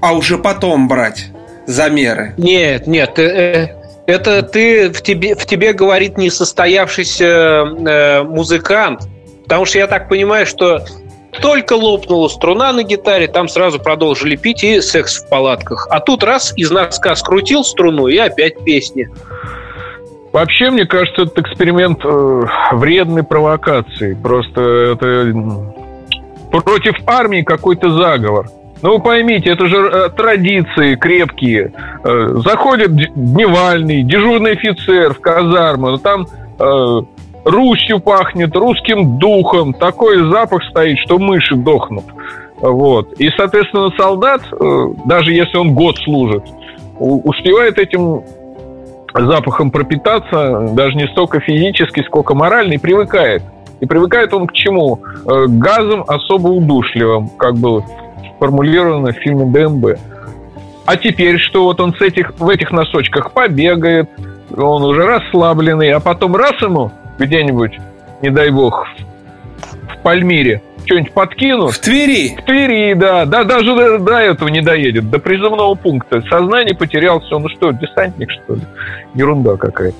А 0.00 0.14
уже 0.14 0.38
потом 0.38 0.86
брать 0.86 1.26
замеры. 1.66 2.34
Нет, 2.38 2.86
нет, 2.86 3.18
э, 3.18 3.74
это 4.06 4.42
ты 4.42 4.90
в 4.90 5.02
тебе, 5.02 5.34
в 5.34 5.44
тебе 5.44 5.72
говорит 5.72 6.16
несостоявшийся 6.16 7.26
э, 7.26 8.22
музыкант. 8.22 9.08
Потому 9.42 9.64
что 9.64 9.78
я 9.78 9.88
так 9.88 10.08
понимаю, 10.08 10.46
что 10.46 10.84
только 11.42 11.72
лопнула 11.72 12.28
струна 12.28 12.72
на 12.72 12.84
гитаре, 12.84 13.26
там 13.26 13.48
сразу 13.48 13.78
продолжили 13.80 14.36
пить 14.36 14.62
и 14.62 14.80
секс 14.80 15.22
в 15.22 15.28
палатках. 15.28 15.88
А 15.90 16.00
тут 16.00 16.22
раз 16.22 16.52
из 16.56 16.70
носка 16.70 17.14
скрутил 17.16 17.64
струну 17.64 18.06
и 18.06 18.16
опять 18.16 18.64
песни. 18.64 19.08
Вообще, 20.32 20.70
мне 20.70 20.84
кажется, 20.84 21.22
этот 21.22 21.38
эксперимент 21.38 22.00
э, 22.04 22.42
вредной 22.72 23.22
провокации. 23.22 24.14
Просто 24.14 24.60
это 24.92 25.34
против 26.50 26.94
армии 27.06 27.42
какой-то 27.42 27.90
заговор. 27.90 28.46
Ну, 28.82 28.96
вы 28.96 29.02
поймите, 29.02 29.50
это 29.50 29.66
же 29.66 29.76
э, 29.76 30.08
традиции 30.10 30.94
крепкие. 30.96 31.72
Э, 32.04 32.28
заходит 32.44 32.94
дневальный, 33.14 34.02
дежурный 34.02 34.52
офицер 34.52 35.14
в 35.14 35.20
казарму, 35.20 35.90
ну, 35.90 35.98
там 35.98 36.26
э, 36.58 37.00
Русью 37.44 37.98
пахнет, 38.00 38.54
русским 38.54 39.18
духом. 39.18 39.72
Такой 39.72 40.30
запах 40.30 40.62
стоит, 40.64 40.98
что 40.98 41.18
мыши 41.18 41.56
дохнут. 41.56 42.04
Вот. 42.60 43.14
И, 43.14 43.30
соответственно, 43.36 43.90
солдат, 43.96 44.42
э, 44.52 44.88
даже 45.06 45.32
если 45.32 45.56
он 45.56 45.74
год 45.74 45.96
служит, 45.98 46.42
успевает 46.98 47.78
этим 47.78 48.22
запахом 49.14 49.70
пропитаться 49.70 50.68
даже 50.72 50.96
не 50.96 51.06
столько 51.08 51.40
физически, 51.40 52.02
сколько 52.02 52.34
морально, 52.34 52.74
и 52.74 52.78
привыкает. 52.78 53.42
И 53.80 53.86
привыкает 53.86 54.34
он 54.34 54.46
к 54.46 54.52
чему? 54.52 55.00
Э, 55.24 55.46
к 55.46 55.58
газам 55.58 56.04
особо 56.06 56.48
удушливым, 56.48 57.28
как 57.30 57.56
было 57.56 57.84
сформулировано 58.36 59.12
в 59.12 59.16
фильме 59.16 59.46
ДМБ. 59.46 59.98
А 60.86 60.96
теперь 60.96 61.38
что? 61.38 61.64
Вот 61.64 61.80
он 61.80 61.94
с 61.94 62.00
этих, 62.00 62.32
в 62.38 62.48
этих 62.48 62.70
носочках 62.70 63.32
побегает, 63.32 64.08
он 64.56 64.82
уже 64.82 65.04
расслабленный, 65.06 65.92
а 65.92 66.00
потом 66.00 66.34
раз 66.34 66.60
ему 66.62 66.90
где-нибудь, 67.18 67.78
не 68.22 68.30
дай 68.30 68.50
бог, 68.50 68.86
в 69.92 70.02
Пальмире 70.02 70.62
что-нибудь 70.88 71.12
подкинут. 71.12 71.74
В 71.74 71.80
Твери? 71.80 72.36
В 72.36 72.44
Твери, 72.44 72.94
да. 72.94 73.26
Да, 73.26 73.44
даже 73.44 73.74
до, 73.74 73.98
до 73.98 74.16
этого 74.16 74.48
не 74.48 74.62
доедет, 74.62 75.10
до 75.10 75.18
призывного 75.18 75.74
пункта. 75.74 76.22
Сознание 76.28 76.74
потерялся. 76.74 77.38
Ну 77.38 77.48
что, 77.50 77.72
десантник, 77.72 78.30
что 78.30 78.54
ли? 78.54 78.62
Ерунда 79.14 79.56
какая-то. 79.56 79.96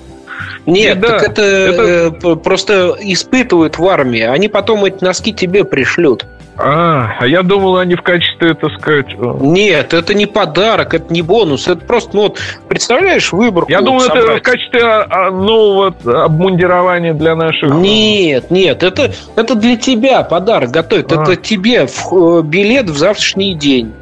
Нет, 0.65 0.97
И, 0.97 1.01
так 1.01 1.23
это, 1.23 1.41
это 1.41 2.17
э, 2.27 2.35
просто 2.35 2.95
испытывают 2.99 3.77
в 3.77 3.87
армии. 3.87 4.21
Они 4.21 4.47
потом 4.47 4.85
эти 4.85 5.03
носки 5.03 5.33
тебе 5.33 5.63
пришлют. 5.63 6.25
А, 6.61 7.15
а 7.19 7.25
я 7.25 7.41
думал, 7.41 7.77
они 7.77 7.95
в 7.95 8.01
качестве, 8.01 8.53
так 8.53 8.71
сказать... 8.73 9.13
Э, 9.13 9.37
Нет, 9.39 9.93
это 9.93 10.13
не 10.13 10.25
подарок, 10.25 10.93
это 10.93 11.13
не 11.13 11.21
бонус. 11.21 11.69
Это 11.69 11.85
просто, 11.85 12.15
ну 12.15 12.21
вот, 12.23 12.39
представляешь, 12.67 13.31
выбор. 13.31 13.63
Я 13.69 13.79
думал, 13.79 14.01
собрать. 14.01 14.25
это 14.25 14.35
в 14.35 14.41
качестве 14.41 14.81
а, 14.83 15.31
нового 15.31 15.95
обмундирования 16.25 17.13
для 17.13 17.35
наших... 17.35 17.73
Нет, 17.75 18.51
нет, 18.51 18.83
это, 18.83 19.13
это 19.37 19.55
для 19.55 19.77
тебя 19.77 20.21
подарок 20.23 20.71
готовят. 20.71 21.13
А. 21.13 21.23
Это 21.23 21.37
тебе 21.37 21.87
э, 21.87 22.41
билет 22.43 22.89
в 22.89 22.97
завтрашний 22.97 23.53
день 23.53 23.93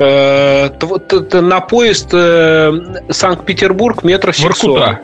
э, 0.00 0.68
на 1.32 1.60
поезд 1.60 2.10
Санкт-Петербург 2.10 4.02
метросексуал. 4.02 4.78
Воркута. 4.78 5.00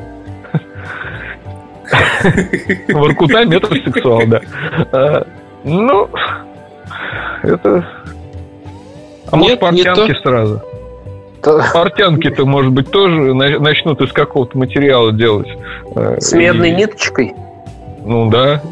Воркута 2.88 3.44
метросексуал, 3.44 4.22
да. 4.26 5.24
Ну, 5.62 6.08
это... 7.42 7.86
А 9.30 9.36
Нет, 9.36 9.60
может, 9.60 9.84
портянки 9.84 10.22
сразу? 10.22 10.62
Портянки-то, 11.42 12.44
может 12.44 12.72
быть, 12.72 12.90
тоже 12.90 13.34
начнут 13.34 14.00
из 14.00 14.12
какого-то 14.12 14.56
материала 14.58 15.12
делать. 15.12 15.48
Э, 15.94 16.16
С 16.20 16.32
медной 16.32 16.70
и... 16.70 16.74
ниточкой? 16.74 17.34
Ну 18.04 18.30
да, 18.30 18.62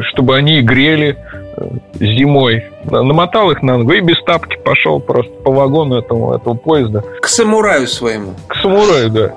чтобы 0.00 0.36
они 0.36 0.60
грели 0.60 1.16
э, 1.56 1.64
зимой. 1.94 2.64
Намотал 2.84 3.50
их 3.50 3.62
на 3.62 3.78
ногу 3.78 3.92
и 3.92 4.00
без 4.00 4.20
тапки 4.24 4.56
пошел 4.64 5.00
просто 5.00 5.32
по 5.44 5.52
вагону 5.52 5.98
этого, 5.98 6.36
этого 6.36 6.54
поезда. 6.54 7.02
К 7.20 7.28
самураю 7.28 7.86
своему. 7.86 8.34
К 8.48 8.56
самураю, 8.56 9.10
да. 9.10 9.34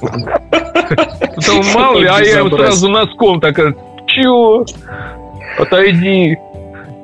Потом 1.36 1.64
мало 1.74 1.98
ли, 1.98 2.06
а 2.06 2.20
я 2.20 2.48
сразу 2.48 2.88
носком 2.88 3.40
так, 3.40 3.56
чего? 4.06 4.64
Отойди. 5.58 6.38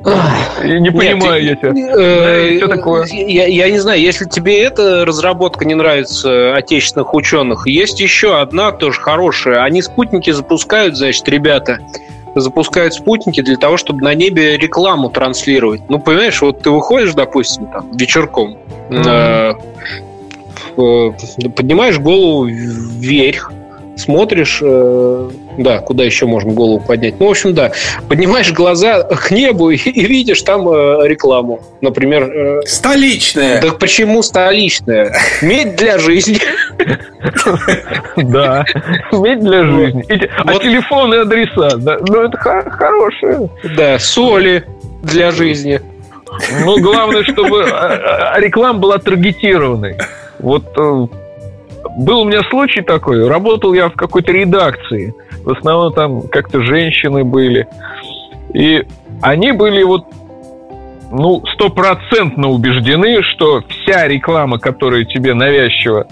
Я 0.04 0.78
не 0.78 0.90
понимаю 0.90 1.44
я 1.44 1.56
тебя. 1.56 1.72
Э, 1.74 2.56
что 2.56 2.68
такое? 2.68 3.06
Я, 3.06 3.46
я 3.46 3.70
не 3.70 3.78
знаю, 3.78 4.00
если 4.00 4.24
тебе 4.24 4.62
эта 4.62 5.04
разработка 5.04 5.64
не 5.64 5.74
нравится 5.74 6.54
отечественных 6.54 7.12
ученых, 7.14 7.66
есть 7.66 8.00
еще 8.00 8.38
одна 8.38 8.72
тоже 8.72 9.00
хорошая. 9.00 9.62
Они 9.62 9.82
спутники 9.82 10.30
запускают, 10.30 10.96
значит, 10.96 11.28
ребята 11.28 11.80
запускают 12.34 12.94
спутники 12.94 13.42
для 13.42 13.56
того, 13.56 13.76
чтобы 13.76 14.02
на 14.02 14.14
небе 14.14 14.56
рекламу 14.56 15.10
транслировать. 15.10 15.82
Ну, 15.88 15.98
понимаешь, 15.98 16.40
вот 16.40 16.62
ты 16.62 16.70
выходишь, 16.70 17.14
допустим, 17.14 17.66
там, 17.66 17.90
вечерком, 17.96 18.56
mm-hmm. 18.88 19.60
э, 20.76 21.48
поднимаешь 21.50 21.98
голову 21.98 22.44
вверх, 22.44 23.52
смотришь, 24.00 24.60
э, 24.62 25.30
да, 25.58 25.78
куда 25.78 26.04
еще 26.04 26.26
можно 26.26 26.52
голову 26.52 26.80
поднять. 26.80 27.20
Ну, 27.20 27.26
в 27.26 27.30
общем, 27.30 27.54
да, 27.54 27.72
поднимаешь 28.08 28.52
глаза 28.52 29.02
к 29.02 29.30
небу 29.30 29.70
и, 29.70 29.76
и 29.76 30.06
видишь 30.06 30.42
там 30.42 30.68
э, 30.68 31.06
рекламу. 31.06 31.60
Например... 31.80 32.22
Э, 32.24 32.60
столичная. 32.66 33.60
Да 33.60 33.72
почему 33.72 34.22
столичная? 34.22 35.14
Медь 35.42 35.76
для 35.76 35.98
жизни. 35.98 36.38
Да, 38.16 38.64
медь 39.12 39.40
для 39.40 39.64
жизни. 39.64 40.04
А 40.38 40.54
телефоны 40.58 41.16
адреса, 41.16 41.76
да, 41.76 41.98
ну 42.00 42.22
это 42.22 42.36
хорошее. 42.38 43.50
Да, 43.76 43.98
соли 43.98 44.64
для 45.02 45.30
жизни. 45.30 45.80
Ну, 46.64 46.80
главное, 46.80 47.22
чтобы 47.24 47.64
а, 47.70 48.32
а, 48.34 48.40
реклама 48.40 48.78
была 48.78 48.98
таргетированной. 48.98 49.96
Вот 50.38 50.64
был 51.96 52.20
у 52.20 52.24
меня 52.24 52.42
случай 52.50 52.82
такой. 52.82 53.26
Работал 53.28 53.72
я 53.74 53.88
в 53.88 53.94
какой-то 53.94 54.32
редакции. 54.32 55.14
В 55.44 55.50
основном 55.50 55.92
там 55.92 56.22
как-то 56.28 56.62
женщины 56.62 57.24
были. 57.24 57.66
И 58.52 58.84
они 59.22 59.52
были 59.52 59.82
вот 59.82 60.04
ну, 61.10 61.42
стопроцентно 61.54 62.48
убеждены, 62.48 63.22
что 63.22 63.62
вся 63.68 64.06
реклама, 64.06 64.58
которая 64.58 65.04
тебе 65.04 65.34
навязчиво 65.34 66.06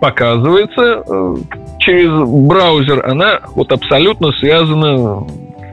показывается 0.00 1.02
э, 1.08 1.36
через 1.78 2.10
браузер, 2.28 3.04
она 3.06 3.40
вот 3.54 3.72
абсолютно 3.72 4.32
связана 4.32 5.24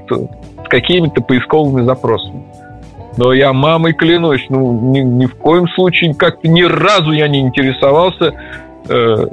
с 0.09 0.67
какими-то 0.69 1.21
поисковыми 1.21 1.85
запросами. 1.85 2.43
Но 3.17 3.33
я 3.33 3.53
мамой 3.53 3.93
клянусь, 3.93 4.45
ну, 4.49 4.71
ни, 4.91 4.99
ни 4.99 5.25
в 5.25 5.35
коем 5.35 5.67
случае, 5.69 6.15
как-то 6.15 6.47
ни 6.47 6.63
разу 6.63 7.11
я 7.11 7.27
не 7.27 7.41
интересовался 7.41 8.33
э, 8.89 9.27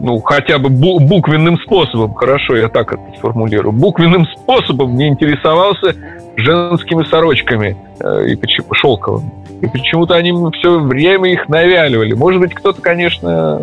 ну, 0.00 0.20
хотя 0.20 0.58
бы 0.58 0.68
буквенным 0.68 1.58
способом, 1.58 2.14
хорошо, 2.14 2.56
я 2.56 2.68
так 2.68 2.92
это 2.92 3.02
сформулирую, 3.18 3.72
буквенным 3.72 4.26
способом 4.26 4.96
не 4.96 5.08
интересовался 5.08 5.94
женскими 6.36 7.04
сорочками 7.04 7.76
э, 8.00 8.28
и 8.28 8.36
почему 8.36 8.74
шелковыми. 8.74 9.30
И 9.62 9.66
почему-то 9.68 10.14
они 10.14 10.32
все 10.58 10.78
время 10.78 11.32
их 11.32 11.48
навяливали. 11.48 12.12
Может 12.12 12.40
быть, 12.40 12.54
кто-то, 12.54 12.82
конечно, 12.82 13.60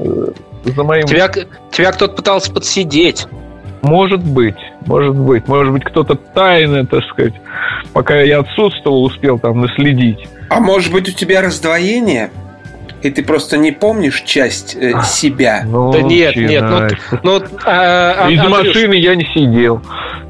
за 0.63 0.83
моим... 0.83 1.05
Тебя, 1.05 1.29
тебя 1.71 1.91
кто-то 1.91 2.15
пытался 2.15 2.51
подсидеть. 2.51 3.27
Может 3.83 4.23
быть, 4.23 4.55
может 4.85 5.15
быть. 5.15 5.47
Может 5.47 5.73
быть, 5.73 5.83
кто-то 5.83 6.15
тайно, 6.15 6.85
так 6.85 7.03
сказать, 7.03 7.33
пока 7.91 8.21
я 8.21 8.39
отсутствовал, 8.39 9.03
успел 9.03 9.37
там 9.37 9.61
наследить. 9.61 10.27
А 10.49 10.59
может 10.59 10.91
быть, 10.91 11.09
у 11.09 11.11
тебя 11.11 11.41
раздвоение? 11.41 12.31
И 13.03 13.09
ты 13.09 13.21
просто 13.21 13.57
не 13.57 13.73
помнишь 13.73 14.21
часть 14.21 14.75
э, 14.75 14.93
себя? 15.05 15.63
Ну, 15.65 15.91
да 15.91 16.01
нет, 16.01 16.37
нет. 16.37 16.63
Ну, 16.63 17.39
ну, 17.39 17.43
а, 17.65 18.25
а, 18.25 18.31
Из 18.31 18.39
Андрюш, 18.39 18.67
машины 18.67 18.93
я 18.93 19.15
не 19.15 19.25
сидел. 19.33 19.81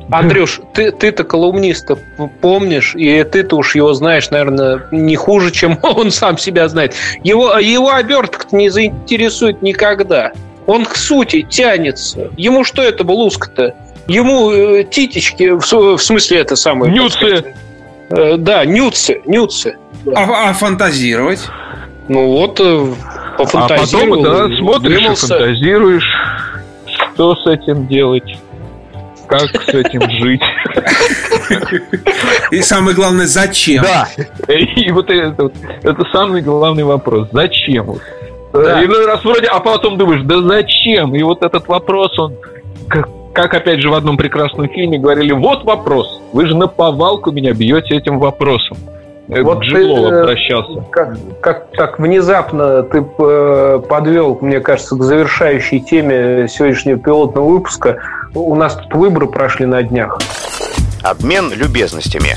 Андрюш, 0.10 0.60
ты, 0.74 0.92
ты-то 0.92 1.24
колумниста 1.24 1.98
помнишь, 2.42 2.96
и 2.96 3.24
ты-то 3.24 3.58
уж 3.58 3.76
его 3.76 3.94
знаешь, 3.94 4.30
наверное, 4.32 4.88
не 4.90 5.16
хуже, 5.16 5.52
чем 5.52 5.78
он 5.84 6.10
сам 6.10 6.40
себя 6.40 6.68
знает. 6.68 6.96
Его, 7.24 7.58
его 7.60 7.92
обертка 7.92 8.48
не 8.52 8.70
заинтересует 8.70 9.62
никогда. 9.62 10.32
Он 10.66 10.86
к 10.86 10.96
сути 10.96 11.44
тянется. 11.44 12.32
Ему 12.38 12.64
что 12.64 12.82
это 12.82 13.04
был 13.04 13.22
узко-то? 13.22 13.76
Ему 14.08 14.52
э, 14.52 14.84
титечки, 14.84 15.50
в, 15.50 15.62
в 15.62 16.02
смысле 16.02 16.40
это 16.40 16.56
самое... 16.56 16.92
Нюцы. 16.92 17.54
Э, 18.10 18.38
да, 18.38 18.66
нюцы, 18.66 19.22
нюцы. 19.26 19.78
А, 20.16 20.50
а 20.50 20.54
фантазировать? 20.54 21.42
Ну 22.10 22.28
вот, 22.28 22.60
э, 22.60 22.88
пофантазировал. 23.38 24.20
А 24.20 24.24
потом, 24.24 24.50
да, 24.50 24.58
смотришь 24.58 25.02
вымылся. 25.02 25.26
и 25.26 25.30
фантазируешь, 25.30 26.10
что 26.86 27.36
с 27.36 27.48
этим 27.48 27.88
делать, 27.88 28.38
как 29.28 29.50
с 29.50 29.70
этим 29.70 30.02
жить. 30.20 30.42
И 32.52 32.62
самое 32.62 32.96
главное, 32.96 33.26
зачем? 33.26 33.84
Да, 33.84 34.08
и 34.54 34.92
вот 34.92 35.10
это, 35.10 35.52
это 35.82 36.06
самый 36.12 36.42
главный 36.42 36.84
вопрос. 36.84 37.30
Зачем? 37.32 37.96
Да. 38.54 38.84
И 38.84 38.88
ну, 38.88 39.06
раз 39.06 39.24
вроде, 39.24 39.48
а 39.48 39.60
потом 39.60 39.98
думаешь, 39.98 40.22
да 40.26 40.42
зачем? 40.42 41.16
И 41.16 41.24
вот 41.24 41.42
этот 41.42 41.68
вопрос, 41.68 42.18
он 42.20 42.36
как, 42.88 43.10
как 43.34 43.54
опять 43.56 43.82
же 43.82 43.90
в 43.90 43.96
одном 43.96 44.16
прекрасном 44.16 44.70
фильме 44.70 45.00
говорили, 45.00 45.32
вот 45.32 45.64
вопрос, 45.64 46.22
вы 46.34 46.46
же 46.46 46.56
на 46.56 46.68
повалку 46.68 47.32
меня 47.32 47.54
бьете 47.54 47.96
этим 47.96 48.20
вопросом. 48.20 48.78
Вот 49.28 49.62
Джиглов 49.62 50.10
ты, 50.10 50.16
обращался. 50.16 50.84
Как, 50.92 51.18
как 51.42 51.68
так 51.72 52.00
внезапно 52.00 52.84
ты 52.84 53.06
э, 53.18 53.82
подвел, 53.88 54.38
мне 54.42 54.60
кажется, 54.60 54.96
к 54.96 55.04
завершающей 55.04 55.80
теме 55.80 56.48
сегодняшнего 56.50 57.00
пилотного 57.00 57.48
выпуска. 57.48 58.00
У 58.36 58.56
нас 58.56 58.76
тут 58.76 58.94
выборы 58.96 59.28
прошли 59.28 59.66
на 59.66 59.82
днях. 59.82 60.20
Обмен 61.04 61.52
любезностями. 61.54 62.36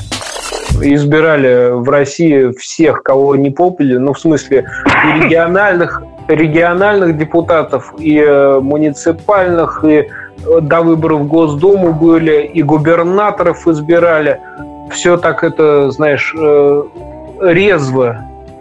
Избирали 0.80 1.70
в 1.72 1.88
России 1.88 2.52
всех, 2.58 3.02
кого 3.02 3.34
не 3.34 3.50
попили, 3.50 3.96
ну, 3.96 4.12
в 4.12 4.20
смысле, 4.20 4.66
и 4.86 5.22
региональных, 5.24 6.02
региональных 6.28 7.16
депутатов, 7.16 7.94
и 7.98 8.18
э, 8.18 8.60
муниципальных, 8.60 9.84
и 9.84 9.88
э, 9.88 10.60
до 10.60 10.82
выборов 10.82 11.22
в 11.22 11.26
Госдуму 11.26 11.92
были, 11.92 12.42
и 12.42 12.62
губернаторов 12.62 13.66
избирали– 13.66 14.38
все 14.90 15.16
так 15.16 15.44
это, 15.44 15.90
знаешь, 15.90 16.34
э, 16.38 16.82
резво, 17.40 18.18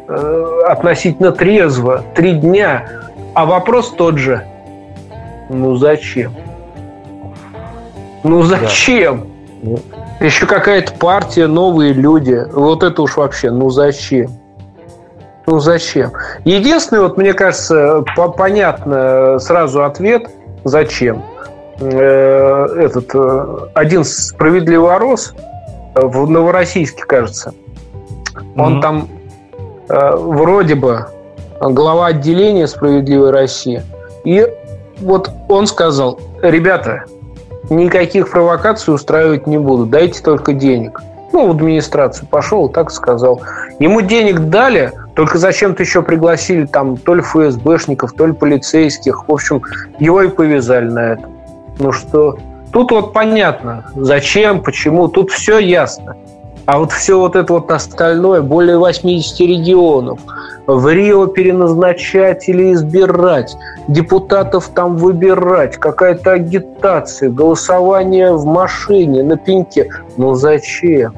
э, 0.07 0.61
относительно 0.67 1.32
трезво, 1.32 2.03
три 2.15 2.34
дня. 2.34 2.88
А 3.34 3.45
вопрос 3.45 3.91
тот 3.91 4.17
же. 4.17 4.43
Ну 5.49 5.76
зачем? 5.76 6.34
Ну 8.23 8.41
зачем? 8.43 9.28
Да. 9.61 10.26
Еще 10.26 10.45
какая-то 10.45 10.93
партия, 10.93 11.47
новые 11.47 11.93
люди. 11.93 12.41
Вот 12.53 12.84
это 12.84 13.01
уж 13.01 13.17
вообще, 13.17 13.51
ну 13.51 13.69
зачем? 13.69 14.32
Ну 15.45 15.59
зачем? 15.59 16.11
Единственный, 16.43 17.01
вот 17.01 17.17
мне 17.17 17.34
кажется, 17.34 18.03
понятно 18.38 19.38
сразу 19.39 19.84
ответ, 19.84 20.30
зачем. 20.63 21.23
Э, 21.80 22.65
этот 22.78 23.13
один 23.76 24.03
справедливый 24.05 24.97
рос 24.97 25.36
в 25.96 26.30
Новороссийске, 26.30 27.04
кажется. 27.04 27.54
Он 28.56 28.78
mm-hmm. 28.78 28.82
там 28.82 29.08
э, 29.89 30.16
вроде 30.16 30.76
бы 30.76 31.06
глава 31.62 32.08
отделения 32.08 32.68
«Справедливой 32.68 33.32
России». 33.32 33.82
И 34.24 34.46
вот 35.00 35.30
он 35.50 35.68
сказал, 35.68 36.20
ребята, 36.41 37.06
никаких 37.70 38.30
провокаций 38.30 38.93
устраивать 38.93 39.48
не 39.48 39.58
буду, 39.58 39.86
дайте 39.86 40.22
только 40.22 40.54
денег. 40.54 41.02
Ну, 41.32 41.48
в 41.48 41.52
администрацию 41.52 42.28
пошел, 42.30 42.70
так 42.70 42.91
сказал. 42.91 43.41
Ему 43.80 44.02
денег 44.02 44.39
дали, 44.50 44.93
только 45.16 45.38
зачем-то 45.38 45.84
еще 45.84 46.02
пригласили 46.02 46.66
там 46.66 46.96
то 46.96 47.14
ли 47.14 47.22
ФСБшников, 47.22 48.14
то 48.14 48.28
ли 48.28 48.34
полицейских. 48.34 49.28
В 49.28 49.34
общем, 49.34 49.62
его 50.00 50.22
и 50.22 50.30
повязали 50.30 50.89
на 50.89 51.14
это. 51.14 51.30
Ну 51.80 51.91
что, 51.91 52.38
Тут 52.76 52.91
вот 52.91 53.13
понятно, 53.13 53.86
зачем, 53.95 54.61
почему, 54.61 55.07
тут 55.07 55.32
все 55.32 55.59
ясно. 55.59 56.17
А 56.65 56.78
вот 56.78 56.91
все 56.91 57.17
вот 57.17 57.38
это 57.38 57.53
вот 57.53 57.71
остальное, 57.71 58.41
более 58.41 58.78
80 58.78 59.39
регионов, 59.39 60.19
в 60.67 60.89
Рио 60.89 61.28
переназначать 61.28 62.49
или 62.49 62.73
избирать, 62.73 63.55
депутатов 63.88 64.71
там 64.76 64.97
выбирать, 64.97 65.78
какая-то 65.78 66.34
агитация, 66.34 67.30
голосование 67.30 68.34
в 68.34 68.43
машине, 68.45 69.23
на 69.23 69.38
пеньке. 69.38 69.88
Ну 70.17 70.34
зачем? 70.34 71.15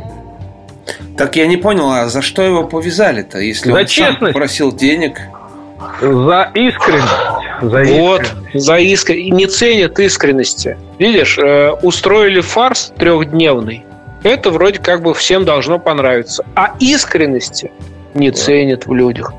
Так 1.18 1.38
я 1.38 1.48
не 1.48 1.58
понял, 1.58 1.90
а 1.90 2.08
за 2.08 2.22
что 2.22 2.44
его 2.44 2.66
повязали-то, 2.66 3.40
если 3.40 3.72
за 3.72 3.80
он 3.80 3.86
честность. 3.88 4.20
сам 4.20 4.34
просил 4.34 4.72
денег? 4.72 5.22
За 6.02 6.52
искренность. 6.54 7.62
За 7.62 7.84
вот, 7.84 8.22
за 8.54 8.78
искренность. 8.78 9.34
Не 9.34 9.46
ценят 9.48 10.00
искренности. 10.00 10.78
Видишь, 11.00 11.38
э, 11.38 11.72
устроили 11.82 12.42
фарс 12.42 12.94
трехдневный. 12.98 13.86
Это 14.24 14.52
вроде 14.52 14.80
как 14.80 15.02
бы 15.04 15.14
всем 15.14 15.46
должно 15.46 15.80
понравиться. 15.80 16.46
А 16.56 16.74
искренности 16.80 17.72
не 18.14 18.32
ценят 18.32 18.88
в 18.88 18.94
людях. 18.94 19.32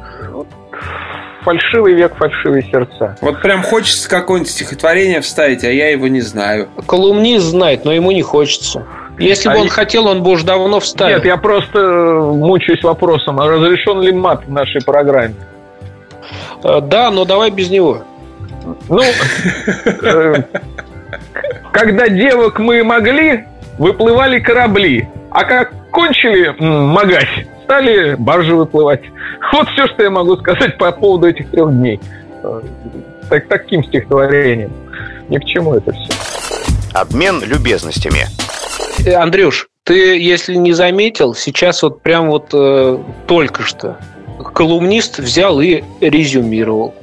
Фальшивый 1.43 1.95
век, 1.95 2.17
фальшивые 2.17 2.63
сердца. 2.71 3.17
Вот 3.21 3.41
прям 3.41 3.63
хочется 3.63 4.09
какое-нибудь 4.09 4.51
стихотворение 4.51 5.21
вставить, 5.21 5.65
а 5.65 5.71
я 5.71 5.89
его 5.91 6.09
не 6.09 6.21
знаю. 6.21 6.69
Колумнист 6.87 7.47
знает, 7.47 7.85
но 7.85 7.93
ему 7.93 8.11
не 8.11 8.23
хочется. 8.23 8.85
Если 9.19 9.49
а 9.49 9.53
бы 9.53 9.61
он 9.61 9.69
хотел, 9.69 10.07
он 10.07 10.23
бы 10.23 10.33
уже 10.33 10.45
давно 10.45 10.79
вставил. 10.81 11.17
Нет, 11.17 11.25
я 11.25 11.37
просто 11.37 11.79
мучаюсь 12.35 12.83
вопросом, 12.83 13.41
а 13.41 13.49
разрешен 13.49 14.01
ли 14.01 14.13
мат 14.13 14.45
в 14.47 14.53
нашей 14.53 14.83
программе? 14.83 15.35
Э, 16.63 16.81
да, 16.81 17.11
но 17.11 17.25
давай 17.25 17.51
без 17.51 17.71
него. 17.71 18.03
Ну, 18.89 19.03
э, 19.03 20.43
когда 21.73 22.09
девок 22.09 22.59
мы 22.59 22.83
могли, 22.85 23.45
выплывали 23.79 24.41
корабли. 24.41 25.09
А 25.31 25.45
как 25.45 25.73
кончили 25.91 26.55
магать, 26.59 27.29
стали 27.65 28.15
баржи 28.15 28.55
выплывать. 28.55 29.03
Вот 29.53 29.69
все, 29.71 29.87
что 29.89 30.03
я 30.03 30.11
могу 30.11 30.37
сказать 30.37 30.77
по 30.79 30.91
поводу 30.93 31.29
этих 31.29 31.51
трех 31.51 31.71
дней. 31.71 32.01
Э, 32.43 32.61
так, 33.29 33.49
таким 33.49 33.85
стихотворением. 33.85 34.73
Ни 35.29 35.39
к 35.39 35.45
чему 35.45 35.75
это 35.75 35.93
все. 35.93 36.11
Обмен 36.95 37.43
любезностями. 37.45 38.27
Андрюш, 39.15 39.69
ты, 39.85 40.19
если 40.19 40.55
не 40.55 40.73
заметил, 40.73 41.35
сейчас 41.35 41.83
вот 41.83 42.03
прям 42.03 42.29
вот 42.29 42.49
э, 42.53 42.99
только 43.27 43.63
что 43.63 43.97
колумнист 44.39 45.19
взял 45.19 45.61
и 45.61 45.83
резюмировал. 46.01 46.95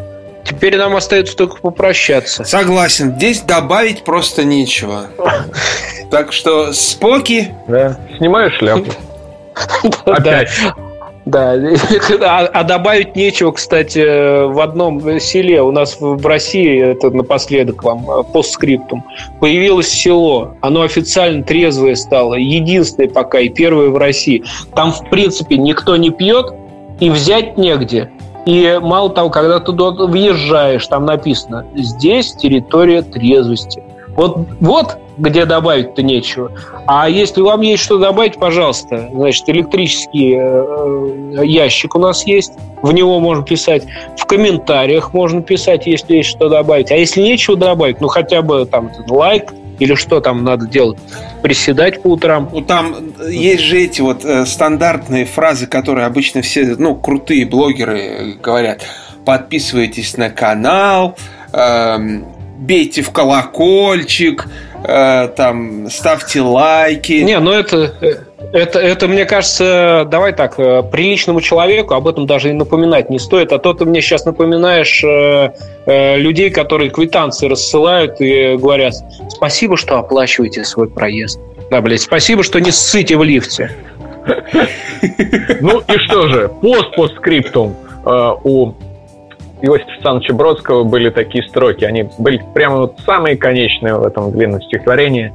Теперь 0.43 0.77
нам 0.77 0.95
остается 0.95 1.35
только 1.35 1.57
попрощаться. 1.57 2.43
Согласен. 2.43 3.15
Здесь 3.15 3.41
добавить 3.41 4.03
просто 4.03 4.43
нечего. 4.43 5.07
Так 6.11 6.31
что 6.31 6.71
споки. 6.71 7.53
Да. 7.67 7.99
Снимаю 8.17 8.51
шляпу. 8.51 8.91
Опять. 10.05 10.49
Да, 11.25 11.53
а, 12.21 12.45
а 12.53 12.63
добавить 12.63 13.15
нечего, 13.15 13.51
кстати, 13.51 14.45
в 14.45 14.59
одном 14.59 15.19
селе 15.19 15.59
у 15.63 15.71
нас 15.71 15.97
в 15.99 16.23
России, 16.23 16.91
это 16.91 17.09
напоследок 17.09 17.83
вам, 17.83 18.23
постскриптум, 18.31 19.03
появилось 19.39 19.87
село, 19.87 20.55
оно 20.61 20.83
официально 20.83 21.41
трезвое 21.41 21.95
стало, 21.95 22.35
единственное 22.35 23.09
пока 23.09 23.39
и 23.39 23.49
первое 23.49 23.89
в 23.89 23.97
России. 23.97 24.43
Там, 24.75 24.91
в 24.91 25.09
принципе, 25.09 25.57
никто 25.57 25.95
не 25.97 26.11
пьет, 26.11 26.53
и 26.99 27.09
взять 27.09 27.57
негде. 27.57 28.11
И 28.45 28.79
мало 28.81 29.09
того, 29.09 29.29
когда 29.29 29.59
ты 29.59 29.65
туда 29.65 30.05
въезжаешь, 30.05 30.85
там 30.87 31.05
написано 31.05 31.65
«Здесь 31.75 32.33
территория 32.33 33.01
трезвости». 33.01 33.83
Вот, 34.15 34.37
вот 34.61 34.97
где 35.17 35.45
добавить-то 35.45 36.03
нечего. 36.03 36.51
А 36.85 37.09
если 37.09 37.41
вам 37.41 37.61
есть 37.61 37.83
что 37.83 37.97
добавить, 37.97 38.37
пожалуйста, 38.37 39.09
значит, 39.13 39.47
электрический 39.49 40.35
э, 40.37 41.45
ящик 41.45 41.95
у 41.95 41.99
нас 41.99 42.25
есть, 42.25 42.53
в 42.81 42.91
него 42.91 43.19
можно 43.19 43.43
писать, 43.43 43.83
в 44.17 44.25
комментариях 44.25 45.13
можно 45.13 45.41
писать, 45.41 45.85
если 45.85 46.17
есть 46.17 46.29
что 46.29 46.49
добавить. 46.49 46.91
А 46.91 46.95
если 46.95 47.21
нечего 47.21 47.55
добавить, 47.55 48.01
ну 48.01 48.07
хотя 48.07 48.41
бы 48.41 48.65
там 48.65 48.91
лайк 49.07 49.53
Или 49.79 49.95
что 49.95 50.21
там 50.21 50.43
надо 50.43 50.67
делать? 50.67 50.97
Приседать 51.41 52.01
по 52.01 52.07
утрам? 52.07 52.49
Ну, 52.51 52.61
там 52.61 53.13
есть 53.29 53.63
же 53.63 53.79
эти 53.79 54.01
вот 54.01 54.23
э, 54.23 54.45
стандартные 54.45 55.25
фразы, 55.25 55.67
которые 55.67 56.05
обычно 56.05 56.41
все, 56.41 56.75
ну, 56.77 56.95
крутые 56.95 57.45
блогеры 57.45 58.37
говорят. 58.41 58.81
Подписывайтесь 59.25 60.17
на 60.17 60.29
канал, 60.29 61.17
э, 61.51 61.97
бейте 62.57 63.01
в 63.01 63.11
колокольчик, 63.11 64.47
э, 64.83 65.27
там, 65.35 65.89
ставьте 65.89 66.41
лайки. 66.41 67.13
Не, 67.13 67.39
ну 67.39 67.51
это, 67.51 67.93
это, 68.53 68.79
это, 68.79 69.07
мне 69.07 69.25
кажется, 69.25 70.07
давай 70.09 70.33
так, 70.33 70.59
э, 70.59 70.83
приличному 70.83 71.41
человеку 71.41 71.93
об 71.93 72.07
этом 72.07 72.25
даже 72.25 72.49
и 72.49 72.53
напоминать 72.53 73.09
не 73.09 73.19
стоит. 73.19 73.51
А 73.51 73.59
то 73.59 73.73
ты 73.73 73.85
мне 73.85 74.01
сейчас 74.01 74.25
напоминаешь 74.25 75.03
э, 75.03 75.51
э, 75.85 76.17
людей, 76.17 76.49
которые 76.49 76.89
квитанции 76.89 77.47
рассылают 77.47 78.19
и 78.19 78.55
говорят, 78.57 78.93
спасибо, 79.29 79.77
что 79.77 79.97
оплачиваете 79.97 80.63
свой 80.63 80.89
проезд. 80.89 81.39
Да, 81.71 81.81
блядь, 81.81 82.01
спасибо, 82.01 82.43
что 82.43 82.59
не 82.59 82.71
ссыте 82.71 83.17
в 83.17 83.23
лифте. 83.23 83.71
Ну 85.61 85.81
и 85.81 85.97
что 85.99 86.27
же, 86.27 86.49
пост 86.61 86.95
по 86.95 87.07
скриптум 87.07 87.75
э, 88.05 88.31
у 88.43 88.73
Иосифа 89.65 89.91
Александровича 89.91 90.33
Бродского 90.33 90.83
были 90.83 91.09
такие 91.09 91.43
строки. 91.47 91.85
Они 91.85 92.07
были 92.19 92.39
прямо 92.53 92.77
вот 92.77 92.99
самые 92.99 93.35
конечные 93.35 93.95
в 93.95 94.03
этом 94.05 94.31
длинном 94.31 94.61
стихотворении. 94.61 95.33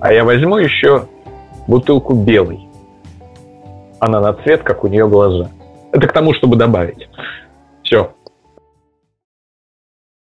А 0.00 0.12
я 0.12 0.24
возьму 0.24 0.58
еще 0.58 1.04
бутылку 1.68 2.14
белой. 2.14 2.68
Она 4.00 4.20
на 4.20 4.32
цвет, 4.32 4.62
как 4.62 4.82
у 4.82 4.88
нее 4.88 5.06
глаза. 5.06 5.50
Это 5.92 6.08
к 6.08 6.12
тому, 6.12 6.34
чтобы 6.34 6.56
добавить. 6.56 7.08
Все. 7.84 8.12